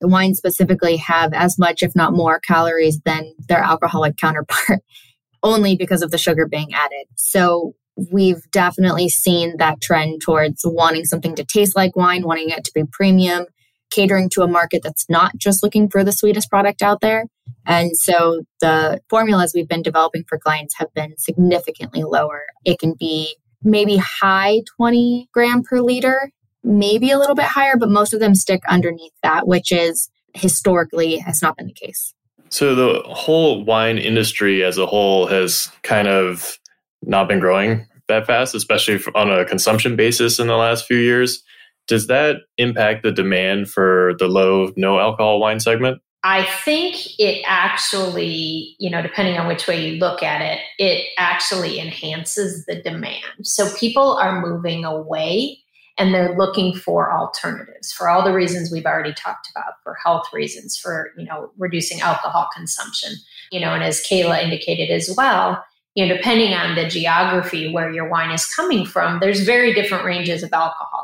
[0.00, 4.82] the wine specifically have as much if not more calories than their alcoholic counterpart
[5.42, 7.06] only because of the sugar being added.
[7.14, 7.74] So
[8.12, 12.72] we've definitely seen that trend towards wanting something to taste like wine wanting it to
[12.74, 13.46] be premium
[13.90, 17.24] catering to a market that's not just looking for the sweetest product out there.
[17.64, 22.44] And so the formulas we've been developing for clients have been significantly lower.
[22.64, 26.30] It can be maybe high 20 gram per liter,
[26.62, 31.18] maybe a little bit higher, but most of them stick underneath that, which is historically
[31.18, 32.12] has not been the case.
[32.48, 36.58] So the whole wine industry as a whole has kind of
[37.02, 41.42] not been growing that fast, especially on a consumption basis in the last few years.
[41.86, 46.00] Does that impact the demand for the low no alcohol wine segment?
[46.24, 51.06] I think it actually, you know, depending on which way you look at it, it
[51.18, 53.44] actually enhances the demand.
[53.44, 55.58] So people are moving away
[55.98, 60.26] and they're looking for alternatives for all the reasons we've already talked about for health
[60.32, 63.12] reasons for you know reducing alcohol consumption
[63.50, 65.62] you know and as kayla indicated as well
[65.94, 70.04] you know depending on the geography where your wine is coming from there's very different
[70.04, 70.95] ranges of alcohol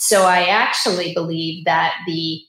[0.00, 2.40] so I actually believe that the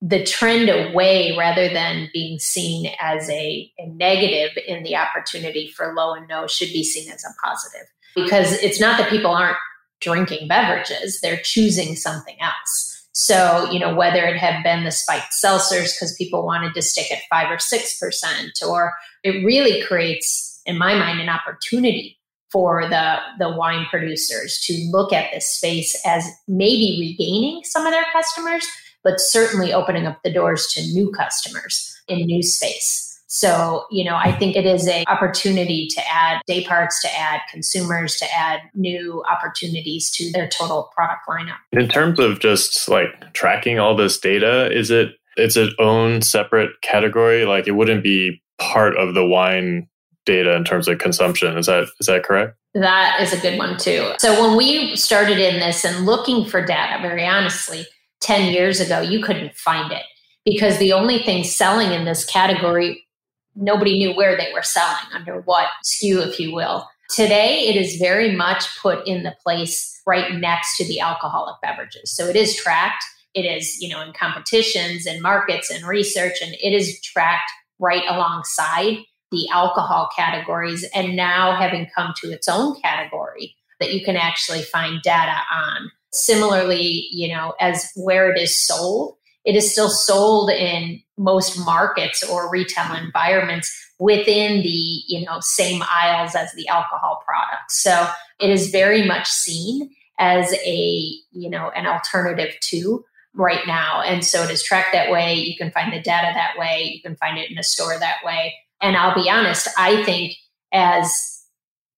[0.00, 5.94] the trend away rather than being seen as a, a, negative in the opportunity for
[5.94, 7.86] low and no should be seen as a positive.
[8.14, 9.56] Because it's not that people aren't
[10.00, 13.08] drinking beverages they're choosing something else.
[13.12, 17.10] So you know whether it had been the spiked seltzers because people wanted to stick
[17.10, 18.92] at five or six percent or
[19.24, 22.18] it really creates in my mind an opportunity
[22.54, 27.92] for the, the wine producers to look at this space as maybe regaining some of
[27.92, 28.64] their customers,
[29.02, 33.10] but certainly opening up the doors to new customers in new space.
[33.26, 37.40] So, you know, I think it is a opportunity to add day parts, to add
[37.50, 41.56] consumers, to add new opportunities to their total product lineup.
[41.72, 46.70] In terms of just like tracking all this data, is it it's its own separate
[46.82, 47.44] category?
[47.44, 49.88] Like it wouldn't be part of the wine
[50.26, 51.56] data in terms of consumption.
[51.58, 52.56] Is that is that correct?
[52.74, 54.12] That is a good one too.
[54.18, 57.86] So when we started in this and looking for data, very honestly,
[58.20, 60.02] 10 years ago, you couldn't find it.
[60.44, 63.06] because the only thing selling in this category,
[63.54, 66.86] nobody knew where they were selling, under what SKU, if you will.
[67.10, 72.14] Today, it is very much put in the place right next to the alcoholic beverages.
[72.14, 73.04] So it is tracked.
[73.34, 78.04] It is, you know, in competitions and markets and research, and it is tracked right
[78.08, 78.98] alongside
[79.34, 80.84] the alcohol categories.
[80.94, 85.90] And now having come to its own category that you can actually find data on.
[86.12, 92.22] Similarly, you know, as where it is sold, it is still sold in most markets
[92.22, 98.08] or retail environments within the you know same aisles as the alcohol products so
[98.40, 103.04] it is very much seen as a you know an alternative to
[103.34, 106.58] right now and so it is tracked that way you can find the data that
[106.58, 108.52] way you can find it in a store that way
[108.84, 110.34] and i'll be honest i think
[110.72, 111.12] as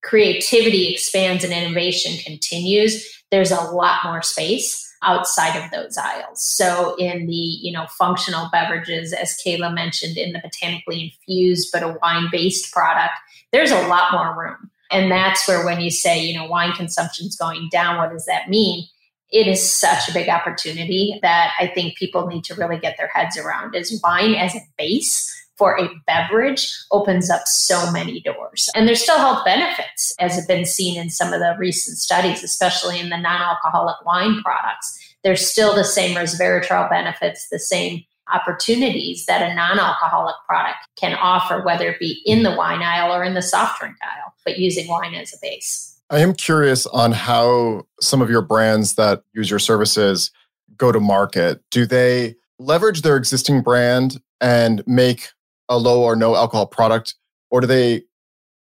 [0.03, 6.43] creativity expands and innovation continues there's a lot more space outside of those aisles.
[6.43, 11.83] So in the, you know, functional beverages, as Kayla mentioned, in the botanically infused but
[11.83, 13.15] a wine-based product,
[13.53, 14.71] there's a lot more room.
[14.91, 18.27] And that's where when you say, you know, wine consumption is going down, what does
[18.27, 18.87] that mean?
[19.31, 23.09] It is such a big opportunity that I think people need to really get their
[23.09, 28.69] heads around is wine as a base for a beverage opens up so many doors.
[28.75, 32.43] And there's still health benefits, as have been seen in some of the recent studies,
[32.43, 35.17] especially in the non alcoholic wine products.
[35.25, 41.15] There's still the same resveratrol benefits, the same opportunities that a non alcoholic product can
[41.15, 44.59] offer, whether it be in the wine aisle or in the soft drink aisle, but
[44.59, 46.01] using wine as a base.
[46.11, 50.31] I am curious on how some of your brands that use your services
[50.77, 51.63] go to market.
[51.71, 55.31] Do they leverage their existing brand and make
[55.69, 57.15] a low or no alcohol product,
[57.51, 58.03] or do they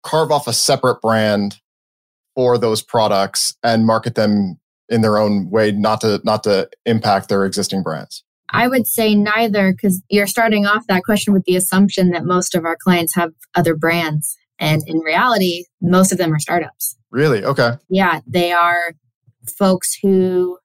[0.02, 1.60] carve off a separate brand
[2.34, 7.28] for those products and market them in their own way, not to not to impact
[7.28, 8.24] their existing brands?
[8.50, 12.54] I would say neither because you're starting off that question with the assumption that most
[12.54, 14.36] of our clients have other brands.
[14.58, 16.96] And in reality, most of them are startups.
[17.10, 17.42] Really?
[17.42, 17.72] Okay.
[17.88, 18.92] Yeah, they are
[19.58, 20.58] folks who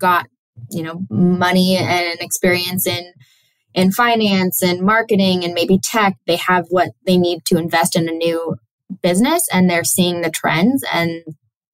[0.00, 0.28] got,
[0.70, 3.12] you know, money and experience in
[3.74, 8.08] in finance and marketing and maybe tech, they have what they need to invest in
[8.08, 8.56] a new
[9.02, 11.22] business and they're seeing the trends and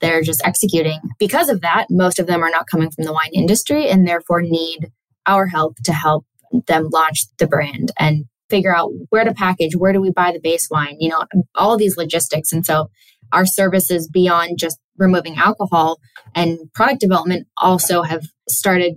[0.01, 1.01] they're just executing.
[1.19, 4.43] Because of that, most of them are not coming from the wine industry and therefore
[4.43, 4.91] need
[5.27, 6.25] our help to help
[6.67, 10.41] them launch the brand and figure out where to package, where do we buy the
[10.41, 11.25] base wine, you know,
[11.55, 12.53] all these logistics.
[12.53, 12.89] And so
[13.33, 15.99] our services beyond just removing alcohol
[16.35, 18.95] and product development also have started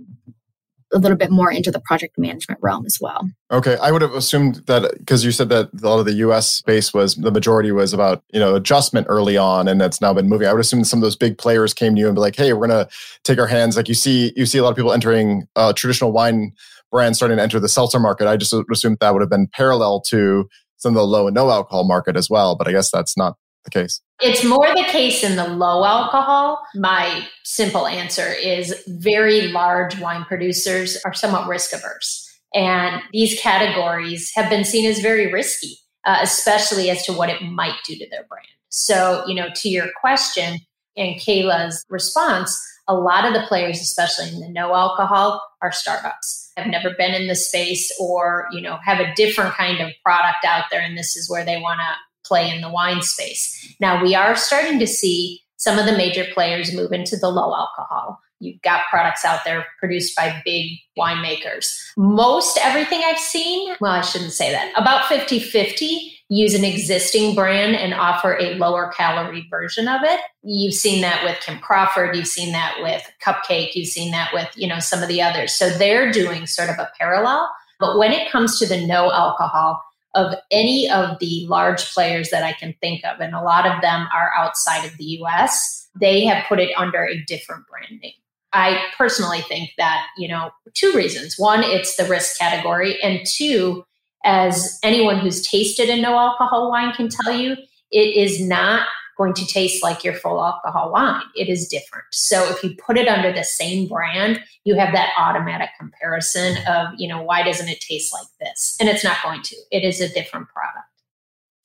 [0.92, 3.28] a little bit more into the project management realm as well.
[3.50, 6.48] Okay, I would have assumed that because you said that a lot of the U.S.
[6.48, 10.28] space was the majority was about you know adjustment early on, and that's now been
[10.28, 10.48] moving.
[10.48, 12.52] I would assume some of those big players came to you and be like, "Hey,
[12.52, 12.88] we're to
[13.24, 16.12] take our hands." Like you see, you see a lot of people entering uh, traditional
[16.12, 16.52] wine
[16.90, 18.28] brands starting to enter the seltzer market.
[18.28, 21.50] I just assumed that would have been parallel to some of the low and no
[21.50, 24.00] alcohol market as well, but I guess that's not the case?
[24.20, 26.62] It's more the case in the low alcohol.
[26.74, 32.28] My simple answer is very large wine producers are somewhat risk averse.
[32.54, 37.42] And these categories have been seen as very risky, uh, especially as to what it
[37.42, 38.46] might do to their brand.
[38.68, 40.60] So, you know, to your question
[40.96, 42.58] and Kayla's response,
[42.88, 46.50] a lot of the players, especially in the no alcohol, are startups.
[46.56, 50.44] Have never been in the space or, you know, have a different kind of product
[50.44, 53.74] out there and this is where they want to play in the wine space.
[53.80, 57.54] Now, we are starting to see some of the major players move into the low
[57.54, 58.20] alcohol.
[58.40, 61.72] You've got products out there produced by big winemakers.
[61.96, 67.34] Most everything I've seen, well, I shouldn't say that, about 50 50 use an existing
[67.34, 70.18] brand and offer a lower calorie version of it.
[70.42, 74.48] You've seen that with Kim Crawford, you've seen that with Cupcake, you've seen that with,
[74.56, 75.52] you know, some of the others.
[75.52, 77.50] So they're doing sort of a parallel.
[77.78, 79.82] But when it comes to the no alcohol,
[80.14, 83.80] of any of the large players that I can think of, and a lot of
[83.80, 88.12] them are outside of the US, they have put it under a different brand name.
[88.52, 91.36] I personally think that, you know, two reasons.
[91.38, 93.02] One, it's the risk category.
[93.02, 93.84] And two,
[94.24, 97.56] as anyone who's tasted a no alcohol wine can tell you,
[97.90, 98.86] it is not
[99.16, 101.22] going to taste like your full alcohol wine.
[101.34, 102.04] It is different.
[102.10, 106.88] So if you put it under the same brand, you have that automatic comparison of,
[106.96, 108.76] you know, why doesn't it taste like this?
[108.80, 109.56] And it's not going to.
[109.70, 110.86] It is a different product.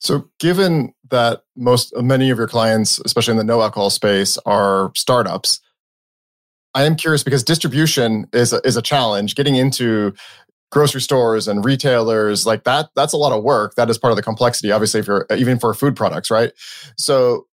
[0.00, 4.92] So given that most many of your clients, especially in the no alcohol space, are
[4.94, 5.60] startups,
[6.74, 9.34] I am curious because distribution is a, is a challenge.
[9.34, 10.14] Getting into
[10.70, 14.16] grocery stores and retailers like that that's a lot of work that is part of
[14.16, 16.52] the complexity obviously if you're even for food products right
[16.96, 17.46] so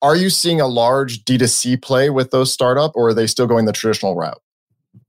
[0.00, 3.64] are you seeing a large d2c play with those startup or are they still going
[3.64, 4.40] the traditional route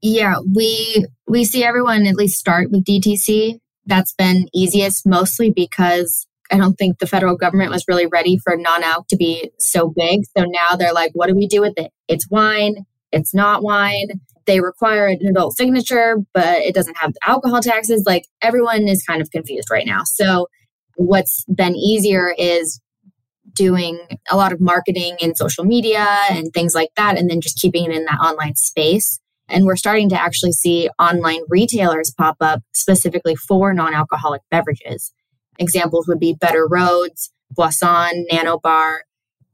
[0.02, 3.60] Yeah, we we see everyone at least start with DTC.
[3.86, 8.56] That's been easiest mostly because I don't think the federal government was really ready for
[8.56, 10.24] non-alc to be so big.
[10.36, 11.92] So now they're like, what do we do with it?
[12.08, 14.20] It's wine, it's not wine.
[14.46, 18.04] They require an adult signature, but it doesn't have alcohol taxes.
[18.06, 20.02] Like everyone is kind of confused right now.
[20.04, 20.46] So
[20.96, 22.80] what's been easier is
[23.54, 23.98] doing
[24.30, 27.84] a lot of marketing in social media and things like that, and then just keeping
[27.84, 29.18] it in that online space.
[29.48, 35.12] And we're starting to actually see online retailers pop up specifically for non alcoholic beverages.
[35.58, 38.98] Examples would be Better Rhodes, Boisson, Nonobar.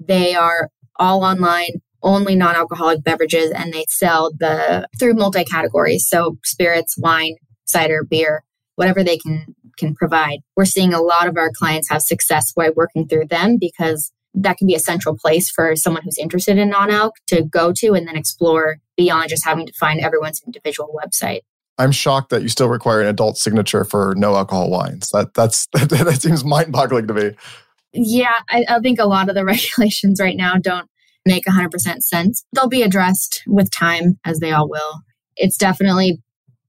[0.00, 6.06] They are all online, only non alcoholic beverages, and they sell the through multi categories.
[6.08, 8.44] So spirits, wine, cider, beer,
[8.76, 10.40] whatever they can can provide.
[10.56, 14.56] We're seeing a lot of our clients have success by working through them because that
[14.56, 18.08] can be a central place for someone who's interested in non-alc to go to and
[18.08, 21.40] then explore beyond just having to find everyone's individual website.
[21.78, 25.10] I'm shocked that you still require an adult signature for no alcohol wines.
[25.10, 27.30] That that's that, that seems mind-boggling to me.
[27.94, 30.88] Yeah, I, I think a lot of the regulations right now don't
[31.24, 32.44] make 100% sense.
[32.52, 35.02] They'll be addressed with time, as they all will.
[35.36, 36.20] It's definitely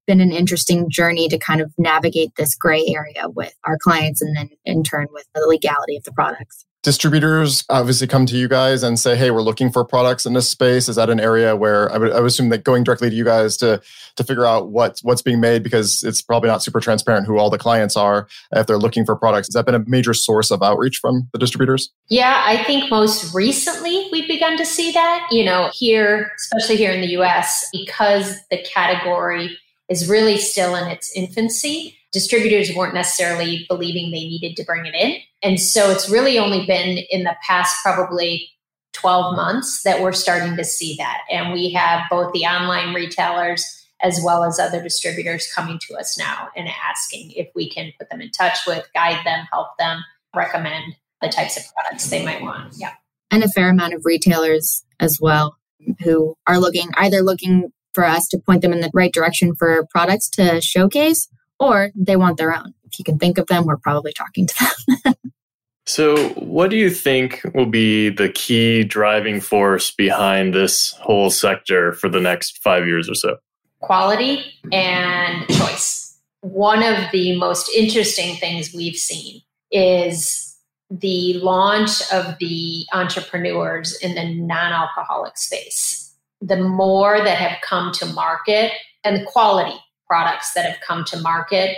[0.06, 4.36] been an interesting journey to kind of navigate this gray area with our clients and
[4.36, 8.84] then in turn with the legality of the products distributors obviously come to you guys
[8.84, 11.92] and say, "Hey, we're looking for products in this space." Is that an area where
[11.92, 13.82] I would, I would assume that going directly to you guys to
[14.18, 17.50] to figure out what what's being made because it's probably not super transparent who all
[17.50, 19.48] the clients are if they're looking for products.
[19.48, 21.90] Has that been a major source of outreach from the distributors?
[22.10, 25.28] Yeah, I think most recently we've begun to see that.
[25.32, 29.58] You know, here, especially here in the U.S., because the category
[29.90, 34.95] is really still in its infancy distributors weren't necessarily believing they needed to bring it
[34.95, 35.18] in.
[35.41, 38.49] And so it's really only been in the past probably
[38.93, 41.22] 12 months that we're starting to see that.
[41.30, 43.66] And we have both the online retailers
[44.01, 48.09] as well as other distributors coming to us now and asking if we can put
[48.09, 50.03] them in touch with, guide them, help them,
[50.36, 52.76] recommend the types of products they might want.
[52.78, 52.93] Yeah.
[53.32, 55.57] And a fair amount of retailers as well
[56.03, 59.86] who are looking either looking for us to point them in the right direction for
[59.89, 61.28] products to showcase
[61.64, 62.74] or they want their own.
[62.86, 64.74] If you can think of them, we're probably talking to
[65.05, 65.14] them.
[65.86, 71.93] so, what do you think will be the key driving force behind this whole sector
[71.93, 73.38] for the next five years or so?
[73.80, 76.20] Quality and choice.
[76.41, 79.41] One of the most interesting things we've seen
[79.72, 80.55] is
[80.89, 86.14] the launch of the entrepreneurs in the non alcoholic space.
[86.41, 88.72] The more that have come to market
[89.03, 89.80] and the quality
[90.14, 91.76] products that have come to market,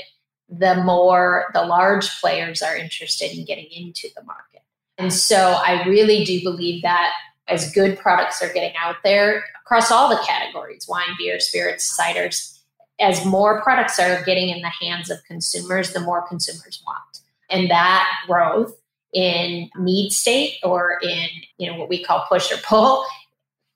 [0.50, 4.62] the more the large players are interested in getting into the market.
[4.98, 7.14] And so I really do believe that
[7.48, 12.60] as good products are getting out there across all the categories wine, beer, spirits, ciders
[13.00, 17.22] as more products are getting in the hands of consumers, the more consumers want.
[17.50, 18.76] And that growth
[19.14, 21.28] in need state or in
[21.58, 23.06] you know what we call push or pull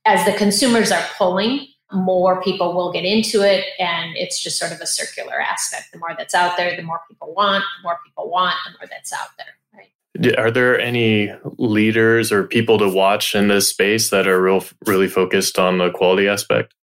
[0.03, 4.71] as the consumers are pulling more people will get into it and it's just sort
[4.71, 5.91] of a circular aspect.
[5.91, 8.87] The more that's out there the more people want the more people want the more
[8.89, 10.37] that's out there right?
[10.37, 15.07] Are there any leaders or people to watch in this space that are real really
[15.07, 16.73] focused on the quality aspect?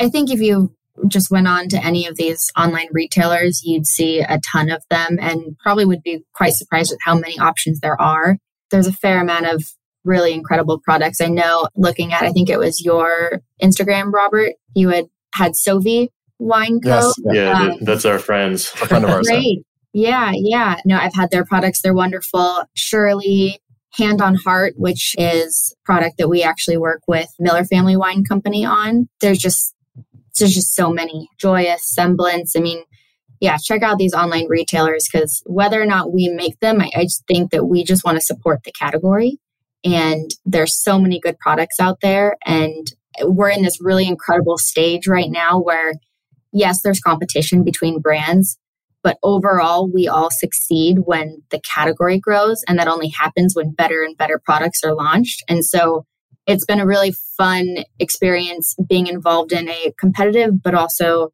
[0.00, 0.74] I think if you
[1.06, 5.18] just went on to any of these online retailers you'd see a ton of them
[5.20, 8.38] and probably would be quite surprised at how many options there are.
[8.72, 9.62] There's a fair amount of
[10.08, 11.20] really incredible products.
[11.20, 16.08] I know looking at, I think it was your Instagram, Robert, you had had Sovi
[16.38, 16.88] wine co.
[16.88, 18.72] Yes, yeah, um, that's our friends.
[18.82, 19.28] A friend of ours.
[19.28, 19.60] Great.
[19.92, 20.76] Yeah, yeah.
[20.84, 21.82] No, I've had their products.
[21.82, 22.62] They're wonderful.
[22.74, 23.60] Surely,
[23.96, 28.64] Hand on Heart, which is product that we actually work with Miller Family Wine Company
[28.64, 29.08] on.
[29.20, 29.74] There's just
[30.38, 31.28] there's just so many.
[31.42, 32.54] Joyus, Semblance.
[32.56, 32.84] I mean,
[33.40, 37.02] yeah, check out these online retailers because whether or not we make them, I, I
[37.04, 39.38] just think that we just want to support the category.
[39.84, 42.36] And there's so many good products out there.
[42.44, 42.86] And
[43.22, 45.94] we're in this really incredible stage right now where,
[46.52, 48.58] yes, there's competition between brands,
[49.02, 52.62] but overall, we all succeed when the category grows.
[52.68, 55.42] And that only happens when better and better products are launched.
[55.48, 56.04] And so
[56.46, 61.30] it's been a really fun experience being involved in a competitive, but also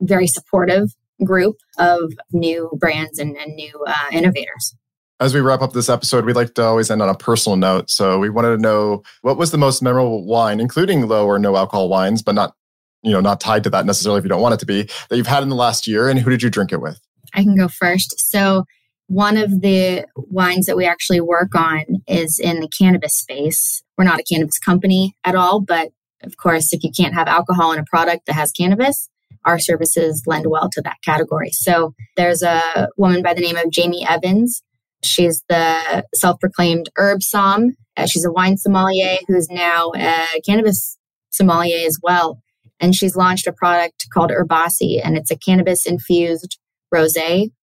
[0.00, 4.74] very supportive group of new brands and, and new uh, innovators
[5.20, 7.90] as we wrap up this episode, we'd like to always end on a personal note.
[7.90, 11.56] So we wanted to know what was the most memorable wine, including low or no
[11.56, 12.54] alcohol wines, but not,
[13.02, 15.16] you know, not tied to that necessarily if you don't want it to be, that
[15.16, 16.98] you've had in the last year, and who did you drink it with?
[17.34, 18.14] I can go first.
[18.30, 18.64] So
[19.08, 23.82] one of the wines that we actually work on is in the cannabis space.
[23.98, 25.90] We're not a cannabis company at all, but
[26.22, 29.08] of course, if you can't have alcohol in a product that has cannabis,
[29.44, 31.50] our services lend well to that category.
[31.50, 34.62] So there's a woman by the name of Jamie Evans.
[35.04, 37.76] She's the self proclaimed herb som.
[37.96, 40.98] Uh, she's a wine sommelier who's now a cannabis
[41.30, 42.42] sommelier as well.
[42.78, 46.58] And she's launched a product called Herbacée, and it's a cannabis infused
[46.90, 47.16] rose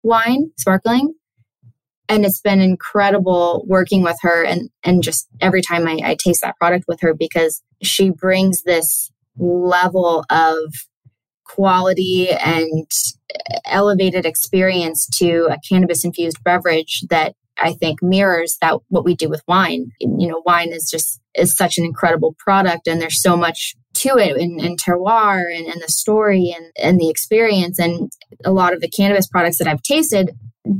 [0.01, 1.13] wine, sparkling.
[2.09, 6.41] And it's been incredible working with her and, and just every time I, I taste
[6.43, 10.57] that product with her because she brings this level of
[11.45, 12.87] quality and
[13.65, 19.29] elevated experience to a cannabis infused beverage that I think mirrors that what we do
[19.29, 19.91] with wine.
[19.99, 24.17] You know, wine is just is such an incredible product and there's so much to
[24.17, 27.79] it in, terroir and, and the story and, and the experience.
[27.79, 28.11] And
[28.43, 30.31] a lot of the cannabis products that I've tasted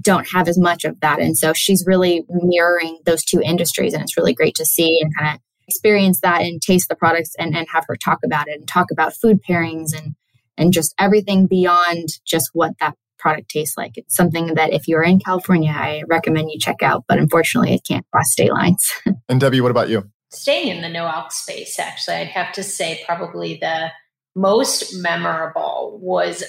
[0.01, 1.19] don't have as much of that.
[1.19, 3.93] And so she's really mirroring those two industries.
[3.93, 7.35] And it's really great to see and kind of experience that and taste the products
[7.37, 10.15] and, and have her talk about it and talk about food pairings and
[10.57, 13.93] and just everything beyond just what that product tastes like.
[13.95, 17.81] It's something that if you're in California, I recommend you check out, but unfortunately, it
[17.87, 18.85] can't cross state lines.
[19.29, 20.03] and Debbie, what about you?
[20.31, 23.91] Staying in the no alc space, actually, I'd have to say probably the
[24.35, 26.43] most memorable was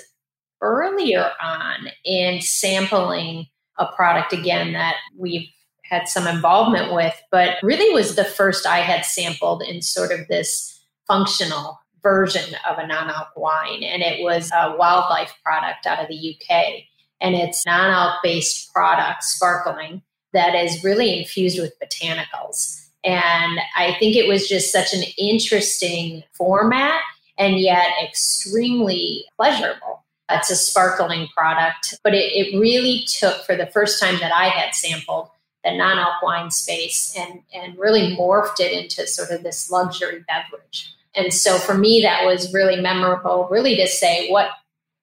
[0.61, 3.47] earlier on in sampling
[3.79, 5.49] a product again that we've
[5.85, 10.27] had some involvement with, but really was the first I had sampled in sort of
[10.29, 13.83] this functional version of a non alc wine.
[13.83, 16.85] And it was a Wild Life product out of the UK.
[17.21, 20.03] And it's non alc based product, sparkling,
[20.33, 22.81] that is really infused with botanicals.
[23.03, 27.01] And I think it was just such an interesting format
[27.39, 30.05] and yet extremely pleasurable.
[30.31, 34.49] It's a sparkling product, but it, it really took, for the first time that I
[34.49, 35.29] had sampled,
[35.65, 40.25] the non alc wine space and, and really morphed it into sort of this luxury
[40.27, 40.95] beverage.
[41.15, 44.51] And so for me, that was really memorable, really to say what,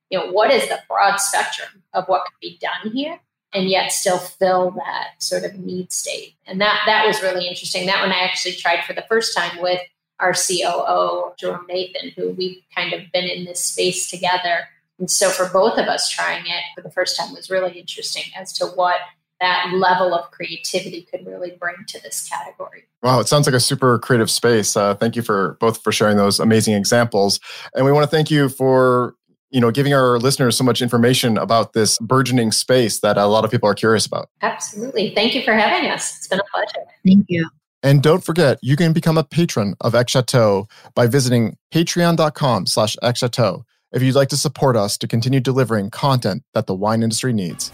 [0.10, 3.20] you know, what is the broad spectrum of what can be done here
[3.54, 6.36] and yet still fill that sort of need state.
[6.46, 7.86] And that that was really interesting.
[7.86, 9.82] That one I actually tried for the first time with
[10.20, 14.68] our COO, Jerome Nathan, who we've kind of been in this space together.
[15.00, 18.24] And so for both of us trying it for the first time was really interesting
[18.38, 18.98] as to what
[19.42, 22.84] that level of creativity could really bring to this category.
[23.04, 24.78] Wow, it sounds like a super creative space.
[24.78, 27.40] Uh, thank you for both for sharing those amazing examples,
[27.76, 29.16] and we want to thank you for
[29.50, 33.44] you know giving our listeners so much information about this burgeoning space that a lot
[33.44, 34.30] of people are curious about.
[34.42, 36.16] Absolutely, thank you for having us.
[36.18, 36.88] It's been a pleasure.
[37.06, 37.50] Thank you.
[37.84, 42.96] And don't forget, you can become a patron of X Chateau by visiting patreon.com slash
[43.02, 47.34] xchateau if you'd like to support us to continue delivering content that the wine industry
[47.34, 47.72] needs.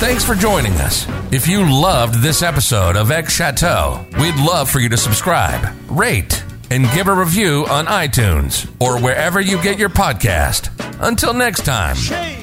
[0.00, 1.06] Thanks for joining us.
[1.30, 6.42] If you loved this episode of X Chateau, we'd love for you to subscribe, rate,
[6.70, 10.70] and give a review on iTunes or wherever you get your podcast.
[11.06, 11.96] Until next time,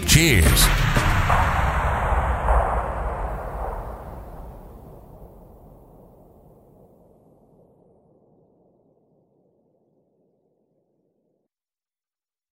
[0.05, 0.67] cheers.